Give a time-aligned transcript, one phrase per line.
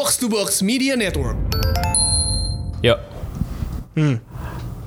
[0.00, 1.36] Box to Box Media Network.
[2.80, 2.96] Yuk.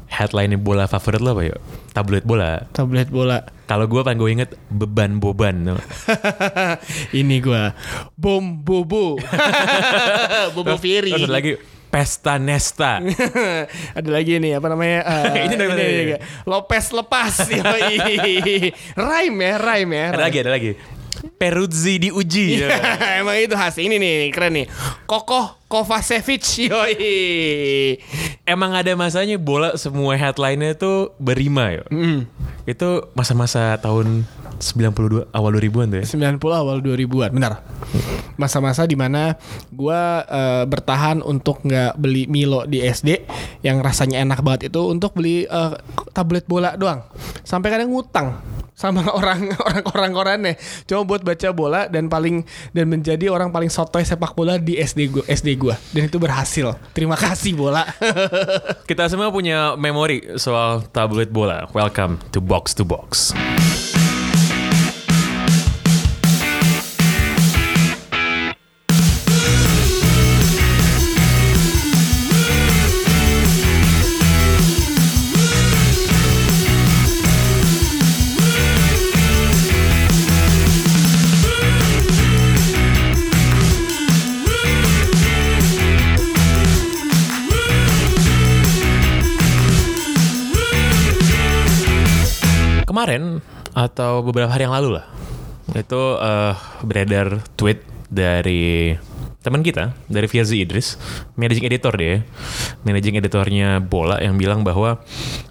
[0.10, 1.62] Headline bola favorit lo apa yuk?
[1.94, 2.66] Tabloid bola.
[2.74, 3.46] Tablet bola.
[3.70, 5.78] Kalau gue paling gue inget beban boban.
[7.14, 7.78] Ini gua
[8.18, 9.22] Bom Bobo.
[10.58, 11.14] Bobo Firi.
[11.14, 11.62] Terus ada lagi
[11.94, 12.98] pesta nesta.
[14.02, 15.30] ada lagi nih apa namanya?
[15.30, 16.18] eh, Ini ini?
[16.50, 17.54] Lopez lepas.
[18.98, 20.06] Rhyme ya, rhyme ya.
[20.10, 20.74] ada lagi, ada lagi.
[21.38, 22.64] Peruzzi diuji.
[22.64, 22.70] Iya,
[23.22, 24.66] Emang itu khas ini nih keren nih.
[25.10, 27.98] Kokoh Kovacevic yoi.
[28.46, 31.84] Emang ada masanya bola semua headline-nya tuh berima ya.
[32.70, 34.30] Itu masa-masa tahun
[34.62, 36.06] 92 awal 2000-an tuh ya.
[36.38, 37.66] 90 awal 2000-an, benar.
[38.38, 39.34] Masa-masa di mana
[39.74, 43.26] gua eh, bertahan untuk nggak beli Milo di SD
[43.66, 45.74] yang rasanya enak banget itu untuk beli eh,
[46.14, 47.02] tablet bola doang.
[47.42, 48.40] Sampai kadang ngutang
[48.74, 50.54] sama orang orang orang korannya
[50.86, 55.00] cuma buat baca bola dan paling dan menjadi orang paling sotoy sepak bola di SD
[55.10, 57.86] gua SD gua dan itu berhasil terima kasih bola
[58.90, 61.66] Kita semua punya memori soal tabloid bola.
[61.72, 63.34] Welcome to Box to Box.
[92.94, 93.42] Kemarin
[93.74, 95.10] atau beberapa hari yang lalu lah,
[95.74, 96.54] itu eh,
[96.86, 98.94] beredar tweet dari
[99.42, 101.02] teman kita dari Firzi Idris,
[101.34, 102.22] managing editor dia,
[102.86, 105.02] managing editornya bola yang bilang bahwa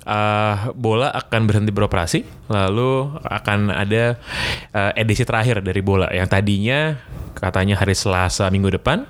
[0.07, 4.23] eh, bola akan berhenti beroperasi, lalu akan ada
[4.71, 6.95] eh, edisi terakhir dari bola yang tadinya
[7.35, 9.03] katanya hari Selasa minggu depan,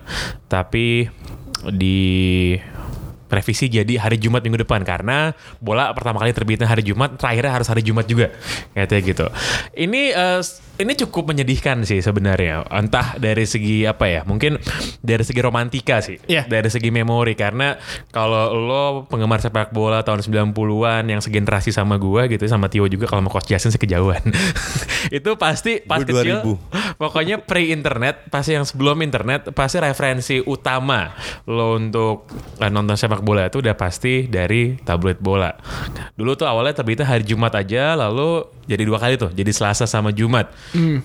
[0.48, 1.04] tapi
[1.68, 2.56] di
[3.32, 7.68] revisi jadi hari Jumat minggu depan karena bola pertama kali terbitnya hari Jumat, terakhirnya harus
[7.72, 8.28] hari Jumat juga.
[8.76, 9.26] Katanya gitu.
[9.72, 10.40] Ini eh,
[10.80, 12.64] ini cukup menyedihkan sih sebenarnya.
[12.72, 14.24] Entah dari segi apa ya?
[14.24, 14.56] Mungkin
[15.04, 16.16] dari segi romantika sih.
[16.24, 16.48] Iya.
[16.48, 17.76] Dari segi memori karena
[18.08, 23.04] kalau lo penggemar sepak bola tahun 90-an yang segenerasi sama gua gitu sama Tio juga
[23.04, 24.24] kalau mau coach Jason sih kejauhan.
[25.18, 27.00] Itu pasti pas Gua kecil 2000.
[27.00, 31.12] pokoknya pre-internet pasti yang sebelum internet pasti referensi utama
[31.44, 32.30] lo untuk
[32.62, 35.52] eh, nonton sepak bola itu udah pasti dari tabloid bola.
[36.14, 40.14] Dulu tuh awalnya terbitnya hari Jumat aja lalu jadi dua kali tuh jadi Selasa sama
[40.14, 40.50] Jumat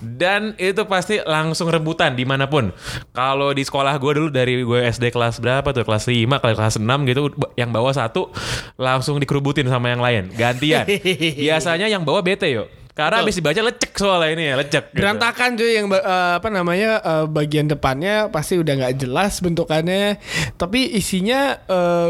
[0.00, 2.72] dan itu pasti langsung rebutan di mana pun.
[3.12, 6.76] Kalau di sekolah gue dulu dari gue SD kelas berapa tuh kelas 5 kali kelas
[6.80, 7.20] 6 gitu
[7.60, 8.32] yang bawa satu
[8.80, 10.88] langsung dikerubutin sama yang lain gantian.
[11.44, 12.68] Biasanya yang bawa bete yuk.
[12.98, 14.90] Karena habis dibaca lecek soalnya ini ya, lecek.
[14.90, 14.98] gitu.
[14.98, 20.18] berantakan cuy yang eh, apa namanya eh, bagian depannya pasti udah nggak jelas bentukannya
[20.58, 21.62] tapi isinya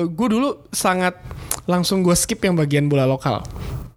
[0.08, 1.20] gue dulu sangat
[1.68, 3.44] langsung gue skip yang bagian bola lokal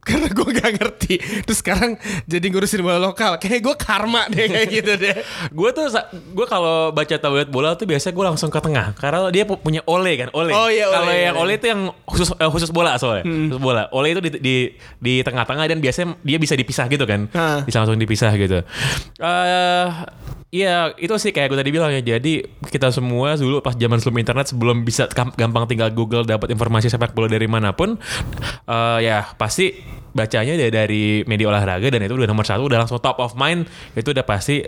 [0.01, 1.13] karena gue gak ngerti.
[1.45, 1.93] Terus sekarang
[2.25, 3.37] jadi ngurusin bola lokal.
[3.37, 5.15] Kayak gue karma deh kayak gitu deh.
[5.57, 8.97] Gue tuh gue kalau baca tabloid bola tuh biasanya gue langsung ke tengah.
[8.97, 10.49] Karena dia pu- punya ole kan ole.
[10.53, 11.43] Oh iya, kalau iya, yang iya.
[11.43, 13.23] ole itu yang khusus eh, khusus bola soalnya.
[13.29, 13.85] Khusus bola.
[13.93, 14.55] Ole itu di di
[14.97, 17.29] di tengah-tengah dan biasanya dia bisa dipisah gitu kan.
[17.37, 17.61] Hah.
[17.61, 18.65] bisa langsung dipisah gitu.
[19.21, 19.85] Eh
[20.51, 22.03] Iya itu sih kayak gue tadi bilang ya.
[22.03, 26.51] Jadi kita semua dulu pas zaman sebelum internet Sebelum bisa gam- gampang tinggal Google dapat
[26.51, 27.95] informasi sepak bola dari mana pun
[28.67, 29.71] eh Ya pasti
[30.11, 33.63] bacanya dari, dari media olahraga Dan itu udah nomor satu Udah langsung top of mind
[33.95, 34.59] Itu udah pasti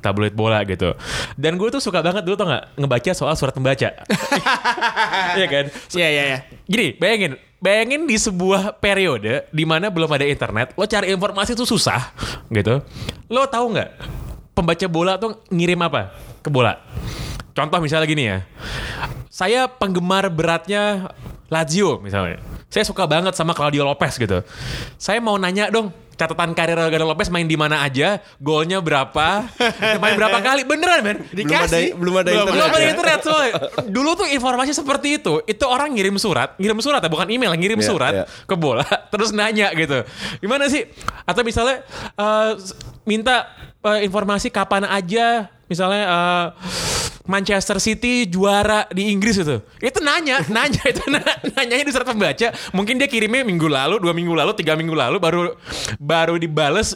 [0.00, 0.96] tabloid bola gitu.
[1.36, 3.92] Dan gue tuh suka banget dulu tau gak Ngebaca soal surat pembaca?
[5.36, 5.64] Iya kan?
[5.92, 6.38] Iya iya iya.
[6.64, 11.68] Gini, bayangin, bayangin di sebuah periode di mana belum ada internet, lo cari informasi itu
[11.68, 12.12] susah,
[12.48, 12.80] gitu.
[13.28, 13.90] Lo tahu nggak
[14.56, 16.80] pembaca bola tuh ngirim apa ke bola?
[17.52, 18.38] Contoh misalnya gini ya,
[19.28, 21.12] saya penggemar beratnya
[21.52, 22.40] Lazio misalnya.
[22.72, 24.40] Saya suka banget sama Claudio Lopez gitu.
[24.96, 29.44] Saya mau nanya dong, catatan karir Claudio Lopez main di mana aja, golnya berapa,
[30.02, 31.16] main berapa kali, beneran men?
[31.28, 32.80] Belum ada belum ada Belum Belum ada internet.
[32.80, 32.90] ya?
[32.90, 33.52] internet soalnya.
[33.86, 35.44] Dulu tuh informasi seperti itu.
[35.44, 38.24] Itu orang ngirim surat, ngirim surat ya bukan email, ngirim Iya, surat iya.
[38.44, 38.82] ke bola,
[39.12, 40.02] terus nanya gitu.
[40.38, 40.88] Gimana sih?
[41.22, 41.84] Atau misalnya
[42.56, 42.72] s-
[43.02, 43.52] minta
[43.82, 46.46] eh, informasi kapan aja, misalnya eh,
[47.26, 49.58] Manchester City juara di Inggris itu.
[49.78, 52.48] Itu nanya, nanya itu na- nanyanya di surat pembaca.
[52.70, 55.40] Mungkin dia kirimnya minggu lalu, dua minggu lalu, tiga minggu lalu baru
[55.98, 56.94] baru dibales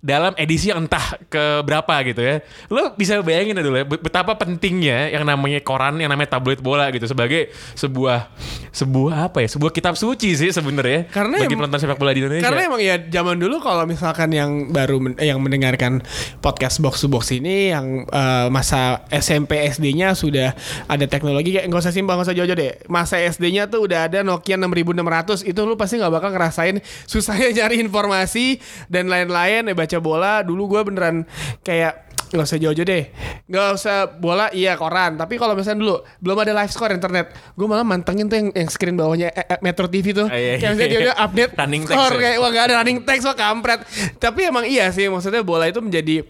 [0.00, 2.36] dalam edisi yang entah ke berapa gitu ya.
[2.68, 6.60] Lo bisa bayangin ya dulu ya bet- betapa pentingnya yang namanya koran, yang namanya tabloid
[6.60, 8.28] bola gitu sebagai sebuah
[8.70, 9.48] sebuah apa ya?
[9.50, 12.44] Sebuah kitab suci sih sebenarnya Karena bagi penonton sepak bola di Indonesia.
[12.44, 16.04] Karena emang ya zaman dulu kalau misalkan yang baru men- yang mendengarkan
[16.38, 20.52] podcast box to box ini yang eh, masa SMP SD-nya sudah
[20.86, 22.72] ada teknologi kayak nggak usah simpang nggak usah jauh-jauh deh.
[22.90, 27.78] Masa SD-nya tuh udah ada Nokia 6600 itu lu pasti nggak bakal ngerasain susahnya nyari
[27.80, 28.58] informasi
[28.90, 30.42] dan lain-lain ya baca bola.
[30.42, 31.16] Dulu gue beneran
[31.62, 33.04] kayak nggak usah jauh-jauh deh
[33.50, 37.66] nggak usah bola iya koran tapi kalau misalnya dulu belum ada live score internet gue
[37.66, 40.78] malah mantengin tuh yang, yang screen bawahnya eh, eh, Metro TV tuh Ah, iya, kayak
[40.78, 40.94] misalnya iya.
[40.94, 42.20] dia udah update Running text score ya.
[42.22, 43.80] kayak wah gak ada running text wah kampret
[44.22, 46.22] tapi emang iya sih maksudnya bola itu menjadi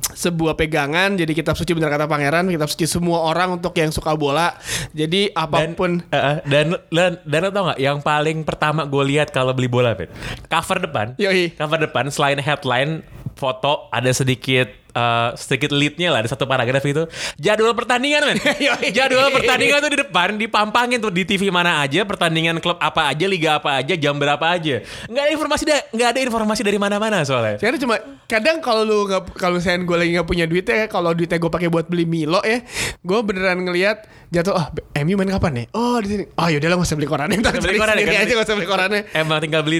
[0.00, 4.16] sebuah pegangan jadi kitab suci benar kata pangeran kitab suci semua orang untuk yang suka
[4.16, 4.56] bola.
[4.96, 9.04] Jadi apa pun Eh, eh, dan dan dan lo tau nggak yang paling pertama gue
[9.14, 10.10] lihat kalau beli bola Pet
[10.50, 11.06] cover depan.
[11.20, 11.54] Yoi.
[11.54, 13.04] cover depan selain headline
[13.38, 17.06] foto ada sedikit eh, sedikit leadnya lah ada satu paragraf itu.
[17.38, 18.38] Jadwal pertandingan men.
[18.96, 23.24] Jadwal pertandingan tuh di depan dipampangin tuh di TV mana aja pertandingan klub apa aja
[23.26, 24.82] liga apa aja jam berapa aja.
[25.08, 27.56] Nggak ada informasi da- nggak ada informasi dari mana-mana soalnya.
[27.56, 27.96] Sekarang cuma
[28.26, 31.50] kadang kalau lu nggak kalau misalnya gue lagi nggak punya duit ya kalau duitnya gue
[31.50, 32.62] pakai buat beli Milo ya
[33.02, 34.70] gue beneran ngelihat jatuh ah
[35.02, 36.24] MU main kapan nih oh di sini.
[36.38, 38.22] Oh yaudah lah nggak usah beli korannya ntar Beli cari koran ya, sendiri kan?
[38.22, 39.00] aja nggak usah beli korannya.
[39.10, 39.76] Emang tinggal beli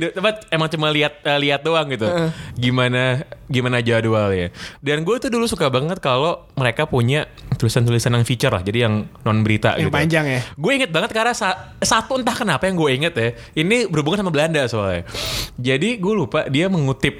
[0.50, 2.06] emang cuma lihat eh, lihat doang gitu.
[2.58, 4.50] Gimana gimana jadwalnya?
[4.82, 8.94] Dan gue tuh dulu suka banget kalau mereka punya tulisan-tulisan yang feature lah jadi yang
[9.20, 10.40] non berita Yang gitu panjang ya?
[10.50, 14.30] gue inget banget karena sa- satu entah kenapa yang gue inget ya ini berhubungan sama
[14.30, 15.04] Belanda soalnya
[15.54, 17.14] jadi gue lupa dia mengutip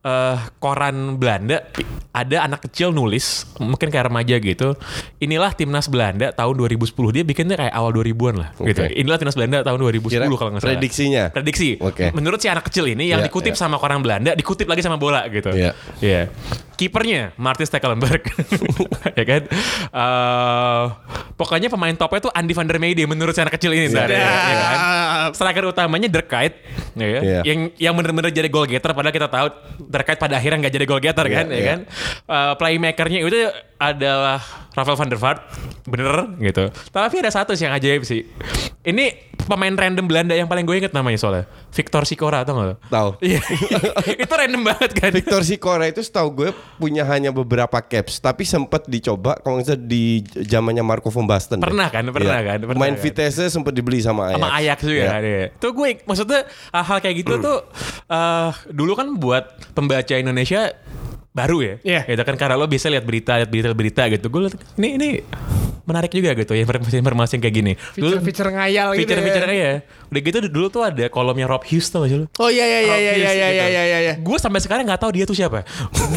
[0.00, 1.62] eh, koran Belanda
[2.10, 4.74] ada anak kecil nulis mungkin kayak remaja gitu
[5.18, 8.94] inilah timnas Belanda tahun 2010 dia bikinnya kayak awal 2000-an lah gitu Oke.
[8.94, 11.24] inilah timnas Belanda tahun 2010 Kira kalau nggak salah prediksinya?
[11.30, 12.10] prediksi Oke.
[12.10, 13.58] menurut si anak kecil ini yang Iya, dikutip iya.
[13.58, 15.74] sama koran Belanda dikutip lagi sama bola gitu Iya.
[15.98, 16.30] Iya.
[16.74, 18.22] kipernya Martin Stekelenburg
[19.18, 19.42] ya kan
[19.88, 20.84] Eh,
[21.34, 24.20] pokoknya pemain topnya tuh Andy van der Meijden menurut si anak kecil ini Zar, ya,
[24.20, 24.78] ya kan?
[25.30, 26.54] striker utamanya Derkait
[26.94, 27.22] ya kan?
[27.22, 27.40] Iya.
[27.42, 29.46] yang yang bener-bener jadi goal getter padahal kita tahu
[29.88, 31.64] Derkait pada akhirnya nggak jadi goal getter Iya, kan ya iya.
[31.72, 31.80] kan
[32.28, 33.40] Eh, playmakernya itu
[33.80, 35.40] adalah Rafael van der Vaart
[35.84, 38.22] bener gitu tapi ada satu sih yang ajaib sih
[38.82, 39.10] ini
[39.44, 42.74] pemain random Belanda yang paling gue inget namanya soalnya Victor Sikora tau gak lo?
[42.88, 43.08] Tahu.
[43.20, 43.40] Iya
[44.24, 48.84] itu random banget kan Victor Sikora itu setahu gue punya hanya beberapa caps tapi sempat
[48.84, 51.58] dicoba kalau nggak salah di zamannya Marco van Basten.
[51.58, 52.48] Pernah kan, pernah Iya.
[52.48, 53.02] kan, pernah Main kan.
[53.02, 54.36] Vitesse sempat dibeli sama Ajax.
[54.36, 55.08] sama Ajax juga Iya.
[55.08, 55.44] kan ya.
[55.56, 56.40] Tuh gue maksudnya
[56.70, 57.58] hal-hal kayak gitu tuh
[58.06, 60.72] eh dulu kan buat pembaca Indonesia
[61.32, 61.74] baru ya.
[61.84, 62.00] Iya.
[62.08, 64.26] Gitu kan karena lo bisa lihat berita, lihat berita-berita gitu.
[64.28, 64.48] Gue
[64.80, 65.08] ini ini
[65.88, 67.72] menarik juga gitu ya informasi-informasi yang kayak gini.
[67.96, 69.56] Dulu Feature-feature ngayal gitu feature-feature ya.
[69.56, 69.72] ya.
[70.08, 72.26] Udah gitu dulu tuh ada kolomnya Rob Hughes tau gak sih lo?
[72.40, 73.68] Oh iya iya iya Rob iya Hughes iya iya gitu.
[73.68, 74.14] iya iya iya.
[74.16, 75.66] Gue sampai sekarang nggak tahu dia tuh siapa.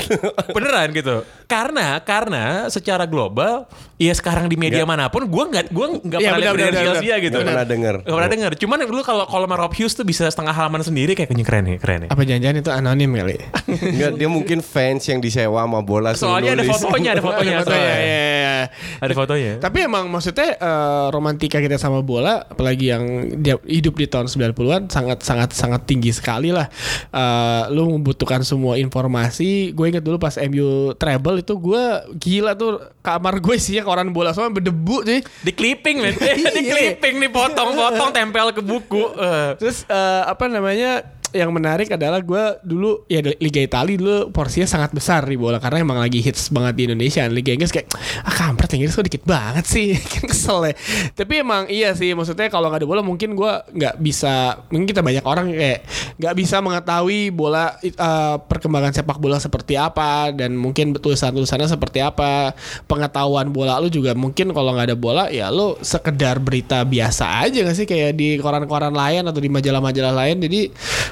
[0.55, 1.25] Beneran gitu.
[1.49, 3.67] Karena karena secara global,
[3.99, 7.37] ya sekarang di media mana pun, gue nggak gue nggak Iya, pernah lihat dia gitu.
[7.41, 7.95] Nggak pernah denger.
[8.05, 8.51] Gak pernah denger.
[8.61, 11.63] Cuman dulu kalau kalau sama Rob Hughes tuh bisa setengah halaman sendiri kayak kayaknya keren
[11.67, 12.09] nih, keren nih.
[12.13, 13.35] Apa jangan-jangan itu anonim kali?
[13.95, 16.71] Enggak, dia mungkin fans yang disewa sama bola Soalnya ada nulis.
[16.79, 17.51] fotonya, ada fotonya.
[17.51, 18.05] Ada fotonya, soalnya.
[18.05, 18.55] iya, iya.
[19.01, 19.53] Ada fotonya.
[19.59, 23.03] Tapi emang maksudnya eh, romantika kita sama bola apalagi yang
[23.41, 26.69] dia hidup di tahun 90-an sangat sangat sangat tinggi sekali lah.
[27.09, 29.73] Eh, lu membutuhkan semua informasi.
[29.73, 31.83] Gue inget dulu pas MU treble itu gue
[32.21, 35.25] gila tuh kamar gue sih ya koran bola semua berdebu sih.
[35.41, 36.13] Di clipping men,
[36.55, 39.03] di clipping nih potong-potong tempel ke buku.
[39.17, 39.49] Eh.
[39.57, 41.20] Terus eh, apa namanya?
[41.31, 45.81] Yang menarik adalah gue dulu ya Liga Italia dulu porsinya sangat besar di bola karena
[45.81, 47.23] emang lagi hits banget di Indonesia.
[47.31, 47.87] Liga Inggris kayak
[48.27, 50.73] ah kampret Inggris kok dikit banget sih, kan kesel ya.
[51.15, 55.01] Tapi emang iya sih maksudnya kalau nggak ada bola mungkin gue nggak bisa, mungkin kita
[55.01, 55.87] banyak orang kayak
[56.19, 62.53] nggak bisa mengetahui bola eh, perkembangan sepak bola seperti apa dan mungkin tulisan-tulisannya seperti apa,
[62.85, 67.63] pengetahuan bola lu juga mungkin kalau nggak ada bola ya lu sekedar berita biasa aja
[67.63, 70.37] gak sih kayak di koran-koran lain atau di majalah-majalah lain.
[70.43, 70.61] Jadi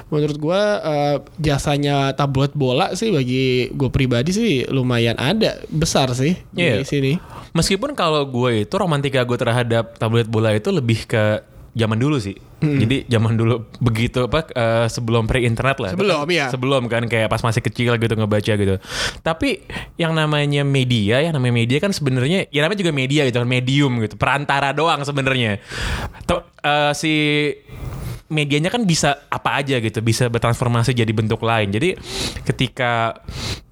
[0.10, 6.34] menurut gua eh, jasanya tabloid bola sih bagi gue pribadi sih lumayan ada besar sih
[6.58, 6.82] Iya.
[6.82, 7.12] di sini.
[7.54, 11.46] Meskipun kalau gue itu romantika gue terhadap tabloid bola itu lebih ke
[11.78, 12.34] zaman dulu sih.
[12.60, 15.92] Jadi zaman dulu begitu apa eh, sebelum pre-internet lah.
[15.96, 16.46] Sebelum, kan, iya.
[16.52, 18.76] Sebelum kan kayak pas masih kecil gitu ngebaca gitu.
[19.24, 19.64] Tapi
[19.96, 24.04] yang namanya media, yang namanya media kan sebenarnya ya namanya juga media gitu kan, medium
[24.04, 25.64] gitu, perantara doang sebenarnya.
[26.60, 27.14] Eh, si
[28.30, 31.74] medianya kan bisa apa aja gitu, bisa bertransformasi jadi bentuk lain.
[31.74, 31.98] Jadi
[32.46, 33.20] ketika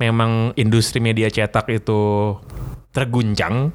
[0.02, 2.34] memang industri media cetak itu
[2.92, 3.70] terguncang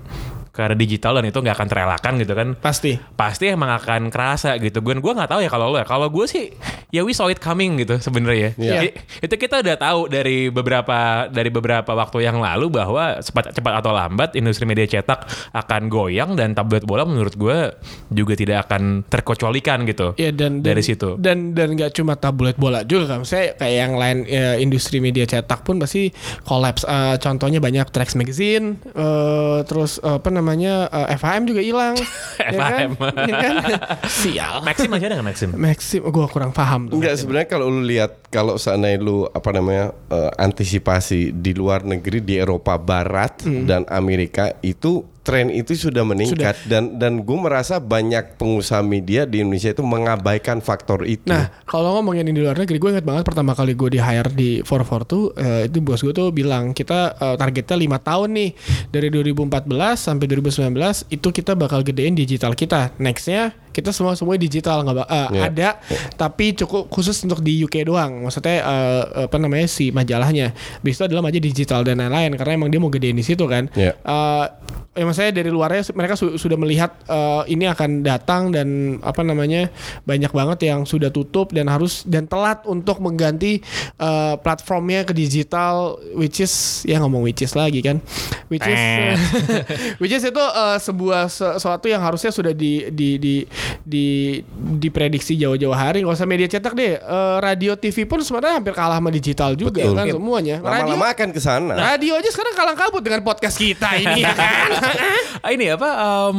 [0.53, 3.01] karena digital dan itu nggak akan terelakkan gitu kan Pasti.
[3.13, 6.25] pasti emang akan kerasa gitu gue gue nggak tahu ya kalau lo ya kalau gue
[6.25, 6.53] sih
[6.89, 8.85] ya we saw it coming gitu sebenarnya Iya.
[8.85, 13.81] I- itu kita udah tahu dari beberapa dari beberapa waktu yang lalu bahwa cepat cepat
[13.81, 17.73] atau lambat industri media cetak akan goyang dan tablet bola menurut gue
[18.13, 22.61] juga tidak akan terkecualikan gitu Ya dan, dan dari situ dan dan nggak cuma tablet
[22.61, 23.25] bola juga kan.
[23.25, 26.85] Saya kayak yang lain ya, industri media cetak pun pasti kolaps.
[26.85, 31.95] Eh, contohnya banyak Trax Magazine, eh, terus eh, apa namanya eh, FHM juga hilang.
[32.39, 32.73] ya kan?
[32.89, 32.91] FHM.
[33.23, 33.55] Ya kan?
[34.21, 34.55] Sial.
[34.63, 36.89] Maxim masih ada nggak Maxim Maxim, gue kurang paham.
[36.89, 36.99] tuh.
[36.99, 42.19] Enggak sebenarnya kalau lu lihat kalau seandainya lu apa namanya eh, antisipasi di luar negeri
[42.21, 43.67] di Eropa Barat Hmm.
[43.67, 49.39] dan Amerika itu tren itu sudah meningkat dan dan gue merasa banyak pengusaha media di
[49.39, 51.31] Indonesia itu mengabaikan faktor itu.
[51.31, 54.61] Nah, kalau ngomongin di luar negeri, gue inget banget pertama kali gue di hire di
[54.67, 58.51] 442, eh, itu bos gue tuh bilang kita eh, targetnya lima tahun nih
[58.91, 62.91] dari 2014 sampai 2019 itu kita bakal gedein digital kita.
[62.99, 65.43] Nextnya kita semua semua digital nggak bak- eh, Iya.
[65.45, 65.69] ada,
[66.15, 68.23] tapi cukup khusus untuk di UK doang.
[68.23, 70.53] Maksudnya eh, apa namanya si majalahnya.
[70.79, 73.67] Bis itu adalah majalah digital dan lain-lain karena emang dia mau gedein di situ kan.
[73.73, 73.97] Iya.
[73.97, 74.47] Eh,
[74.93, 78.69] ya maksudnya dari luarnya mereka su- sudah melihat eh, ini akan datang dan
[79.01, 83.65] apa namanya banyak banget yang sudah tutup dan harus dan telat untuk mengganti
[83.97, 85.73] eh, platformnya ke digital
[86.13, 86.53] which is
[86.85, 88.05] ya ngomong which is lagi kan
[88.47, 89.17] which is Eh.
[90.01, 93.35] which is itu eh, sebuah se- sesuatu yang harusnya sudah di di di
[93.83, 98.73] di diprediksi jauh-jauh hari nggak usah media cetak deh Eh, radio TV pun sebenarnya hampir
[98.73, 99.95] kalah sama digital juga Betul.
[99.95, 101.75] kan semuanya radio Lama-lama akan ke sana.
[101.75, 104.71] radio aja sekarang kalang kabut dengan podcast kita ini ya kan
[105.43, 105.89] Ah, ini apa?
[106.29, 106.39] em,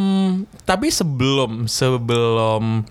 [0.61, 2.87] tapi sebelum sebelum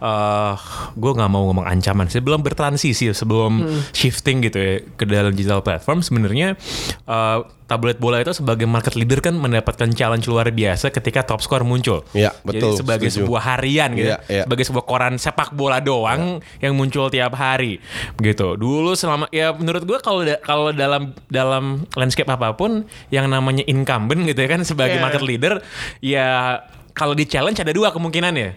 [0.00, 0.54] eh
[0.92, 3.60] gue nggak mau ngomong ancaman, sebelum bertransisi, sebelum
[3.92, 6.56] shifting gitu ya ke dalam digital platform, sebenarnya
[7.02, 11.62] eh, tablet bola itu sebagai market leader kan mendapatkan challenge luar biasa ketika top score
[11.62, 12.02] muncul.
[12.10, 13.28] Iya, betul, Jadi sebagai setuju.
[13.28, 14.42] sebuah harian gitu, Iya, iya.
[14.42, 17.78] sebagai sebuah koran sepak bola doang yang muncul tiap hari
[18.16, 18.56] gitu.
[18.56, 23.62] Dulu selama ya menurut gue kalau da- kalau dalam dalam landscape apa pun yang namanya
[23.64, 25.04] incumbent gitu ya kan sebagai Iya.
[25.04, 25.52] market leader
[26.00, 26.58] ya
[26.90, 28.50] kalau di challenge ada dua kemungkinan ya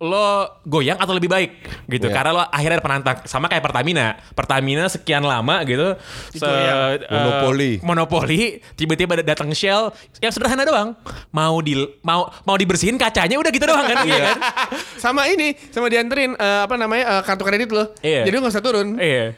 [0.00, 0.28] lo
[0.64, 1.50] goyang atau lebih baik
[1.86, 2.14] gitu Iya.
[2.14, 5.92] karena lo akhirnya ada penantang sama kayak Pertamina Pertamina sekian lama gitu
[6.30, 7.72] se- eh, Monopoli.
[7.80, 8.40] monopoli
[8.74, 10.96] tiba-tiba ada datang Shell yang sederhana doang
[11.28, 14.38] mau di mau mau dibersihin kacanya udah gitu doang kan iya kan
[14.96, 18.24] sama ini sama dianterin eh, apa namanya eh, kartu kredit lo Iya.
[18.24, 19.36] jadi lo nggak usah turun Iya.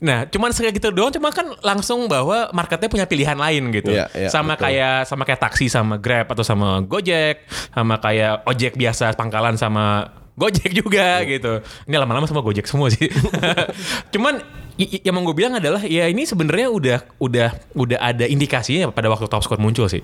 [0.00, 3.92] Nah, cuman kayak gitu doang, cuma kan langsung bahwa marketnya punya pilihan lain gitu.
[3.92, 4.64] Iya, iya, sama betul.
[4.68, 10.10] kayak sama kayak taksi sama Grab atau sama Gojek, sama kayak ojek biasa pangkalan sama
[10.38, 11.36] Gojek juga Iya.
[11.36, 11.52] gitu.
[11.90, 13.08] Ini lama-lama semua Gojek semua sih.
[14.14, 14.40] cuman
[14.80, 19.28] yang mau gue bilang adalah ya ini sebenarnya udah udah udah ada indikasinya pada waktu
[19.28, 20.00] top score muncul sih.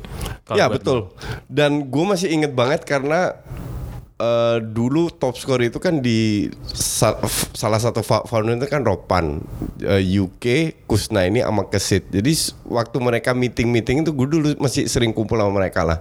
[0.52, 1.16] Ya betul.
[1.48, 3.40] Dan gue masih inget banget karena
[4.16, 9.44] eh, dulu top score itu kan di sa- f- salah satu founder itu kan Ropan
[9.84, 10.44] eh, UK
[10.88, 12.08] Kusna ini sama Kesit.
[12.08, 12.32] Jadi
[12.66, 15.98] waktu mereka meeting meeting itu gue dulu masih sering kumpul sama mereka lah.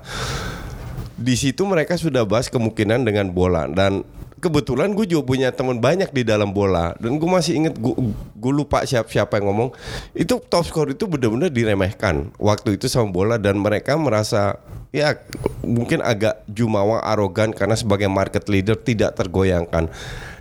[1.16, 4.04] Di situ mereka sudah bahas kemungkinan dengan bola dan
[4.40, 6.94] kebetulan gue juga punya teman banyak di dalam bola.
[7.00, 9.70] Dan gue masih inget gue, lupa siapa siapa yang ngomong.
[10.12, 13.36] Itu top score itu benar-benar diremehkan waktu itu sama bola.
[13.40, 14.60] Dan mereka merasa
[14.96, 15.18] ya
[15.66, 19.92] mungkin agak jumawa arogan karena sebagai market leader tidak tergoyangkan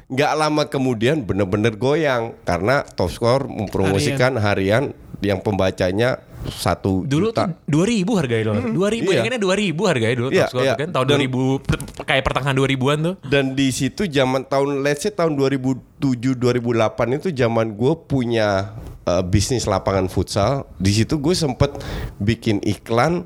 [0.06, 7.48] nggak lama kemudian benar-benar goyang karena top score mempromosikan harian, yang pembacanya satu Dulu juta.
[7.48, 7.56] tuh
[8.04, 8.84] 2000 harganya dulu.
[8.84, 9.20] 2000 Iya.
[9.24, 10.74] ingatnya 2000 harganya dulu Iya, top score iya.
[10.76, 13.14] kan tahun Dan- 2000 kayak pertengahan 2000-an tuh.
[13.24, 19.24] Dan di situ zaman tahun let's say tahun 2007 2008 itu zaman gue punya uh,
[19.24, 20.68] bisnis lapangan futsal.
[20.76, 21.72] Di situ gue sempet
[22.20, 23.24] bikin iklan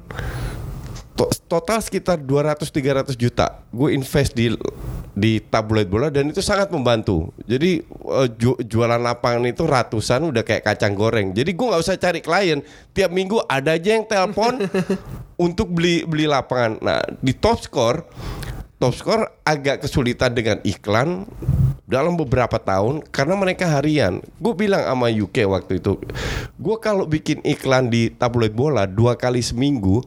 [1.19, 3.59] to- total sekitar 200 300 juta.
[3.75, 4.55] Gue invest di
[5.19, 7.35] di tabloid bola dan itu sangat membantu.
[7.43, 11.35] Jadi uh, ju- jualan lapangan itu ratusan udah kayak kacang goreng.
[11.35, 12.63] Jadi gue nggak usah cari klien.
[12.95, 14.63] Tiap minggu ada aja yang telepon
[15.47, 16.79] untuk beli beli lapangan.
[16.79, 18.07] Nah di top score
[18.79, 21.27] top score agak kesulitan dengan iklan
[21.89, 24.21] dalam beberapa tahun karena mereka harian.
[24.37, 25.97] Gue bilang sama UK waktu itu,
[26.61, 30.05] gue kalau bikin iklan di tabloid bola dua kali seminggu,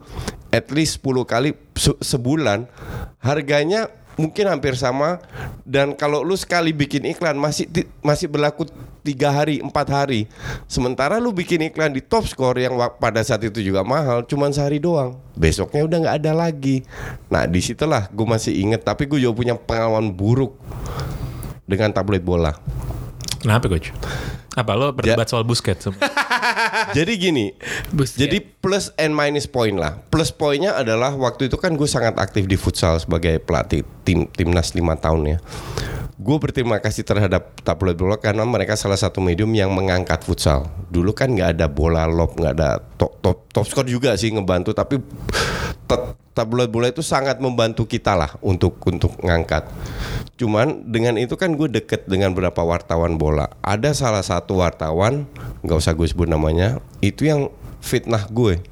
[0.54, 2.70] at least 10 kali se- sebulan,
[3.18, 5.18] harganya mungkin hampir sama.
[5.66, 7.66] Dan kalau lu sekali bikin iklan masih
[7.98, 8.70] masih berlaku
[9.02, 10.30] tiga hari, empat hari.
[10.70, 14.78] Sementara lu bikin iklan di top score yang pada saat itu juga mahal, cuman sehari
[14.78, 15.18] doang.
[15.34, 16.86] Besoknya udah nggak ada lagi.
[17.26, 20.54] Nah di situlah gue masih inget, tapi gue juga punya pengalaman buruk
[21.66, 22.54] dengan tabloid bola.
[23.42, 23.90] Kenapa coach?
[24.52, 25.88] Apa lo berdebat soal Busquets?
[26.96, 27.56] Jadi gini,
[27.88, 28.20] Busquets.
[28.20, 29.98] jadi plus and minus point lah.
[30.12, 34.76] Plus poinnya adalah waktu itu kan gue sangat aktif di futsal sebagai pelatih tim timnas
[34.76, 35.38] lima tahun ya.
[36.20, 40.68] Gue berterima kasih terhadap tabloid bola karena mereka salah satu medium yang mengangkat futsal.
[40.92, 44.76] Dulu kan nggak ada bola lob, nggak ada top top top score juga sih ngebantu,
[44.76, 45.00] tapi
[46.32, 49.68] tabloid bola itu sangat membantu kita lah untuk untuk ngangkat.
[50.36, 53.48] Cuman dengan itu kan gue deket dengan beberapa wartawan bola.
[53.64, 55.28] Ada salah satu wartawan,
[55.64, 57.52] nggak usah gue sebut namanya, itu yang
[57.82, 58.62] fitnah gue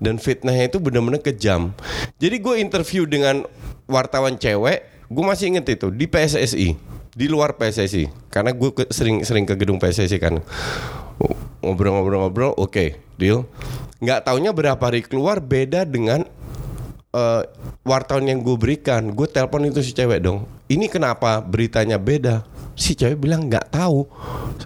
[0.00, 1.76] dan fitnahnya itu benar-benar kejam.
[2.16, 3.44] Jadi gue interview dengan
[3.84, 6.68] wartawan cewek, gue masih inget itu di PSSI,
[7.10, 10.40] di luar PSSI, karena gue ke- sering sering ke gedung PSSI kan
[11.60, 12.84] ngobrol-ngobrol-ngobrol, oke,
[13.16, 13.48] deal.
[13.98, 16.28] Nggak taunya berapa hari keluar beda dengan
[17.10, 17.42] eh,
[17.82, 20.44] wartawan yang gue berikan, gue telepon itu si cewek dong.
[20.66, 22.44] Ini kenapa beritanya beda?
[22.74, 24.04] Si cewek bilang nggak tahu,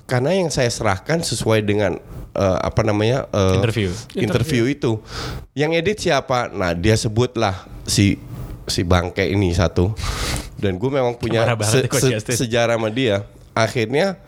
[0.09, 2.00] karena yang saya serahkan sesuai dengan
[2.33, 3.90] eh, apa namanya eh, Interview.
[4.16, 4.99] interview itu.
[5.52, 6.49] Yang edit siapa?
[6.49, 7.52] Nah dia sebutlah
[7.85, 8.16] si
[8.68, 9.92] si bangke ini satu.
[10.58, 13.25] Dan gue memang punya se- se- sejarah sama dia.
[13.52, 14.18] Akhirnya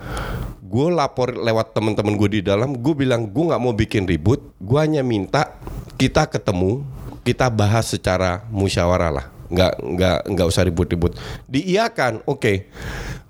[0.60, 2.74] gue lapor lewat teman-teman gue di dalam.
[2.74, 4.42] Gue bilang gue nggak mau bikin ribut.
[4.58, 5.54] Gue hanya minta
[5.98, 6.82] kita ketemu,
[7.22, 9.26] kita bahas secara musyawarah lah.
[9.50, 11.18] Nggak nggak nggak usah ribut-ribut.
[11.50, 12.70] Diiakan, oke.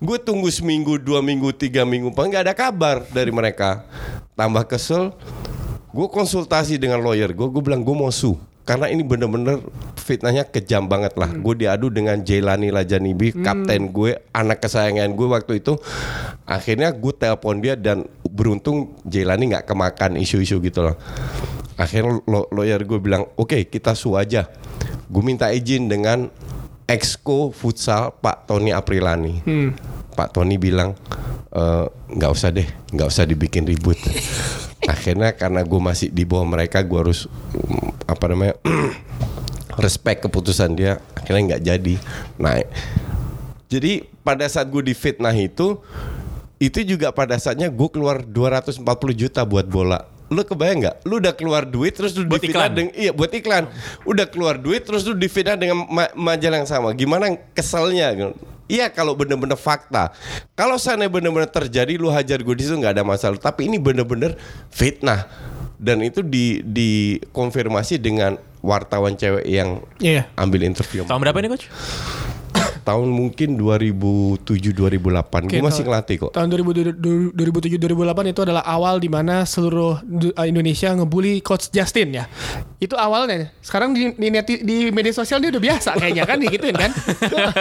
[0.00, 3.84] Gue tunggu seminggu, dua minggu, tiga minggu, pak nggak ada kabar dari mereka.
[4.36, 5.12] Tambah kesel,
[5.92, 9.58] gue konsultasi dengan lawyer gue, gue bilang gue mau sue karena ini bener-bener
[9.96, 11.26] fitnahnya kejam banget lah.
[11.32, 15.74] Gue diadu dengan Jailani Lajanibi, kapten gue, anak kesayangan gue waktu itu.
[16.44, 20.94] Akhirnya gue telepon dia dan beruntung Jailani nggak kemakan isu-isu gitu loh.
[21.74, 24.46] Akhirnya lo- lawyer gue bilang, oke kita sue aja.
[25.10, 26.30] Gue minta izin dengan
[26.86, 29.42] exco futsal Pak Tony Aprilani.
[30.14, 30.94] Pak Tony bilang
[31.50, 33.99] "Eh, nggak usah deh, nggak usah dibikin ribut.
[34.92, 38.54] Akhirnya karena gue masih di bawah mereka, gue harus mm, apa namanya
[39.83, 41.02] respect keputusan dia.
[41.14, 41.95] Akhirnya nggak jadi.
[42.38, 42.54] Nah,
[43.66, 45.78] jadi pada saat gue difitnah itu,
[46.59, 48.83] itu juga pada saatnya gue keluar 240
[49.14, 50.07] juta buat bola.
[50.30, 50.97] Lu kebayang nggak?
[51.11, 52.75] Lu udah keluar duit terus lu Buat difitnah iklan?
[52.78, 53.64] dengan iya buat iklan.
[54.07, 56.95] Udah keluar duit terus lu difitnah dengan ma- majalah yang sama.
[56.95, 58.14] Gimana keselnya?
[58.70, 60.14] Iya kalau bener-bener fakta.
[60.54, 63.34] Kalau sana bener-bener terjadi lu hajar gue di situ nggak ada masalah.
[63.42, 64.38] Tapi ini bener-bener
[64.70, 65.26] fitnah
[65.74, 70.28] dan itu di dikonfirmasi dengan wartawan cewek yang Iya.
[70.36, 71.66] ambil interview Tahun berapa nih coach?
[72.82, 76.97] Tahun mungkin 2007 2008 Oke, gue masih ngelatih kok Tahun 2007
[77.76, 82.25] 2008 itu adalah awal di mana seluruh uh, Indonesia ngebully coach Justin ya.
[82.80, 83.52] Itu awalnya.
[83.60, 86.90] Sekarang di di, neti- di media sosial dia udah biasa kayaknya kan digituin kan.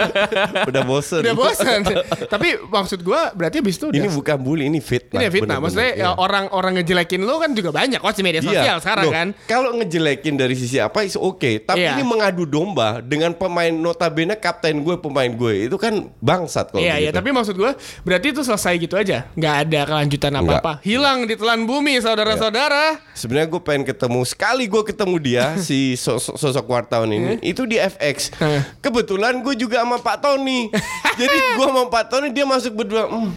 [0.70, 1.80] udah bosen udah bosan.
[2.26, 5.58] Tapi maksud gua berarti abis itu udah ini bukan bully ini fitnah ini fitnah.
[5.60, 6.16] Maksudnya ya, Iya.
[6.16, 8.48] orang-orang ngejelekin lu kan juga banyak coach di media Iya.
[8.48, 9.26] sosial sekarang Loh, kan.
[9.44, 11.98] Kalau ngejelekin dari sisi apa is oke, tapi Iya.
[11.98, 16.94] ini mengadu domba dengan pemain notabene kapten gue, pemain gue itu kan bangsat kalau Iya
[16.96, 17.18] iya begitu.
[17.18, 17.70] tapi maksud gue
[18.00, 23.02] berarti itu selesai gitu aja nggak ada kelanjutan apa apa hilang di telan bumi saudara-saudara
[23.12, 27.76] Sebenarnya gue pengen ketemu sekali gue ketemu dia si sosok, sosok wartawan ini itu di
[27.76, 28.32] FX.
[28.34, 28.62] Eh.
[28.80, 30.70] Kebetulan gue juga sama Pak Tony.
[31.20, 33.04] Jadi gue sama Pak Tony dia masuk berdua.
[33.04, 33.34] "Hmm,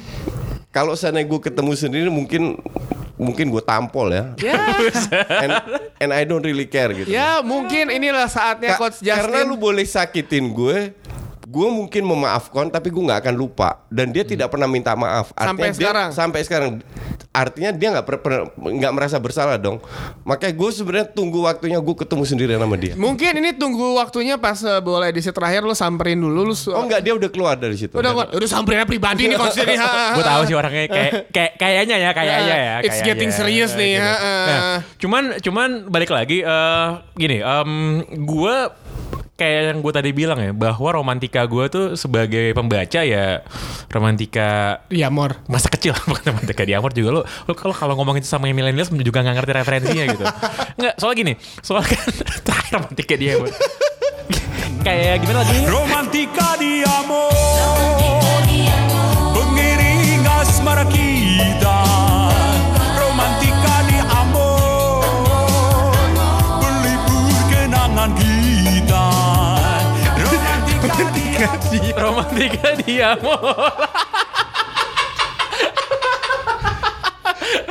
[0.69, 2.55] kalau sana gue ketemu sendiri mungkin
[3.13, 4.23] mungkin gue tampol ya.
[4.37, 4.55] ya
[5.43, 5.51] And,
[5.97, 7.07] and I don't really care gitu.
[7.07, 10.91] ya mungkin inilah saatnya Ka- coach Justin Karena lu boleh sakitin gue,
[11.53, 15.29] gue mungkin memaafkan tapi gue nggak akan lupa dan dia tidak pernah minta maaf.
[15.35, 16.09] Sampai dia- sekarang?
[16.09, 16.71] Sampai sekarang.
[17.29, 18.05] Artinya dia nggak
[18.55, 19.77] nggak merasa bersalah dong.
[20.23, 22.93] Makanya gue sebenarnya tunggu waktunya gue ketemu sendiri sama dia.
[22.95, 26.81] mungkin ini tunggu waktunya pas uh, bola edisi terakhir lu samperin dulu lu su- Oh
[26.81, 27.93] enggak dia udah keluar dari situ.
[27.93, 32.11] udah kok udah samperin pribadi nih ha, Gue tahu sih orangnya kayak kayak kayaknya ya
[32.11, 32.75] kayaknya ya.
[32.79, 33.05] It's kayaknya.
[33.07, 34.13] getting serious nih, ha.
[34.15, 34.57] Nah,
[34.97, 37.69] cuman cuman balik lagi eh gini, em
[38.15, 38.55] gue
[39.33, 43.41] kayak yang gue tadi bilang ya bahwa romantika gue tuh sebagai pembaca ya
[43.89, 47.09] romantika Iya mor masa kecil bukan romantika di Amor juga.
[47.09, 50.23] Lo lo kalau kalau ngomongin sama yang milenials juga nggak ngerti referensinya gitu.
[50.79, 51.33] Nggak soal gini
[51.65, 51.97] soal kan
[52.45, 53.49] terakhir romantika dia Amor.
[54.85, 55.57] kayak gimana lagi?
[55.65, 57.31] Romantika di amor.
[59.33, 62.12] Pengiring asmara kita
[71.43, 73.43] Romantika di amor romantika di Amor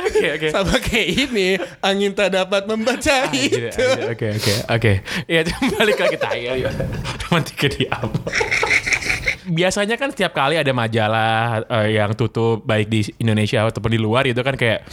[0.03, 0.47] Oke oke.
[0.53, 4.91] sama kayak ini angin tak dapat membaca Anjir, itu anjir, Oke oke oke.
[5.25, 5.41] Ya
[5.75, 6.49] balik lagi tayo.
[7.27, 8.31] Romantika di Amor.
[9.43, 14.23] biasanya kan setiap kali ada majalah eh, yang tutup baik di Indonesia ataupun di luar
[14.23, 14.85] itu kan kayak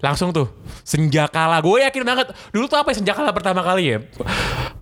[0.00, 0.48] langsung tuh
[0.86, 1.60] senjakala.
[1.60, 3.98] Gue yakin banget dulu tuh apa ya senjakala pertama kali ya.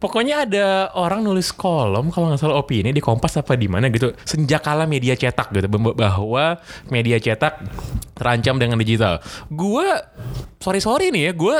[0.06, 4.14] Pokoknya ada orang nulis kolom kalau nggak salah opini di Kompas apa di mana gitu.
[4.22, 5.66] Senjakala media cetak gitu
[5.98, 6.62] bahwa
[6.94, 7.58] media cetak
[8.14, 9.18] terancam dengan digital.
[9.50, 9.82] Gue
[10.62, 11.56] sorry sorry nih ya gue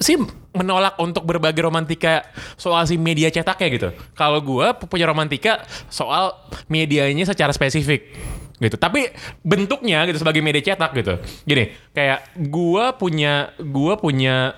[0.00, 0.16] sih
[0.56, 2.24] menolak untuk berbagi romantika
[2.56, 3.88] soal si media cetaknya gitu.
[4.16, 5.60] Kalau gue punya romantika
[5.92, 6.40] soal
[6.72, 8.16] medianya secara spesifik
[8.64, 8.80] gitu.
[8.80, 9.12] Tapi
[9.44, 11.20] bentuknya gitu sebagai media cetak gitu.
[11.44, 14.56] Gini, kayak gue punya gue punya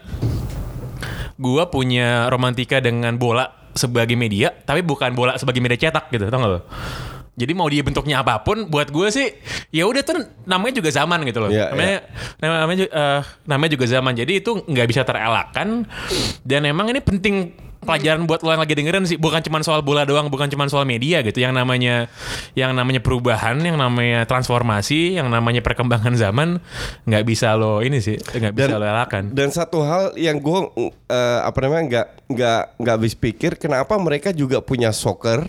[1.42, 6.38] gue punya romantika dengan bola sebagai media, tapi bukan bola sebagai media cetak gitu, tau
[6.38, 6.60] gak lo?
[7.32, 9.32] Jadi mau dia bentuknya apa pun, buat gue sih
[9.72, 11.48] ya udah tuh namanya juga zaman gitu loh.
[11.48, 11.98] Iya, namanya
[12.38, 14.12] namanya namanya, eh, namanya juga zaman.
[14.12, 15.88] Jadi itu nggak bisa terelakkan
[16.44, 19.18] dan emang ini penting pelajaran buat lo yang lagi dengerin sih.
[19.18, 21.42] Bukan cuma soal bola doang bukan cuma soal media gitu.
[21.42, 22.06] Yang namanya
[22.54, 26.62] yang namanya perubahan yang namanya transformasi yang namanya perkembangan zaman
[27.04, 29.34] nggak bisa lo ini sih nggak bisa lo elakkan.
[29.34, 30.60] Dan satu hal yang gue
[31.42, 35.46] apa namanya nggak nggak nggak habis pikir kenapa mereka juga punya soccer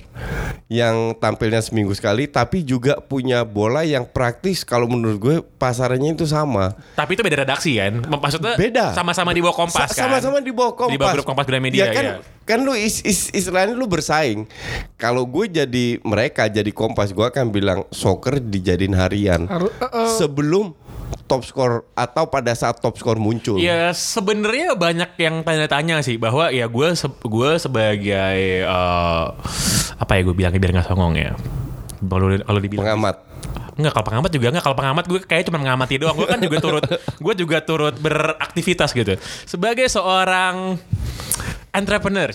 [0.68, 6.26] yang tampilnya seminggu sekali tapi juga punya bola yang praktis kalau menurut gue pasarannya itu
[6.26, 6.74] sama.
[6.94, 8.04] Tapi itu beda redaksi kan?
[8.04, 8.86] Maksudnya Beda.
[8.92, 10.10] sama-sama di bawah Kompas Sa- kan?
[10.10, 10.92] Sama-sama di bawah Kompas.
[10.92, 12.16] Di bawah grup Kompas Gramedia Ya kan, ya.
[12.44, 14.48] kan lu is, is, istilahnya lu bersaing.
[14.96, 19.46] Kalau gue jadi mereka jadi Kompas, gue akan bilang soccer dijadiin harian.
[19.48, 20.10] Haru- eh, eh.
[20.18, 20.74] Sebelum
[21.24, 23.58] top score atau pada saat top score muncul.
[23.58, 29.26] Ya sebenarnya banyak yang tanya-tanya sih bahwa ya gue se- gue sebagai eh,
[29.96, 31.32] apa ya gue bilangnya biar nggak songong ya.
[32.04, 33.18] Kalau kalau dibilang Pengamat.
[33.74, 36.58] Enggak kalau pengamat juga enggak kalau pengamat gue kayak cuma mengamati doang gue kan juga
[36.62, 36.84] turut
[37.26, 39.18] gue juga turut beraktivitas gitu
[39.50, 40.78] sebagai seorang
[41.74, 42.30] entrepreneur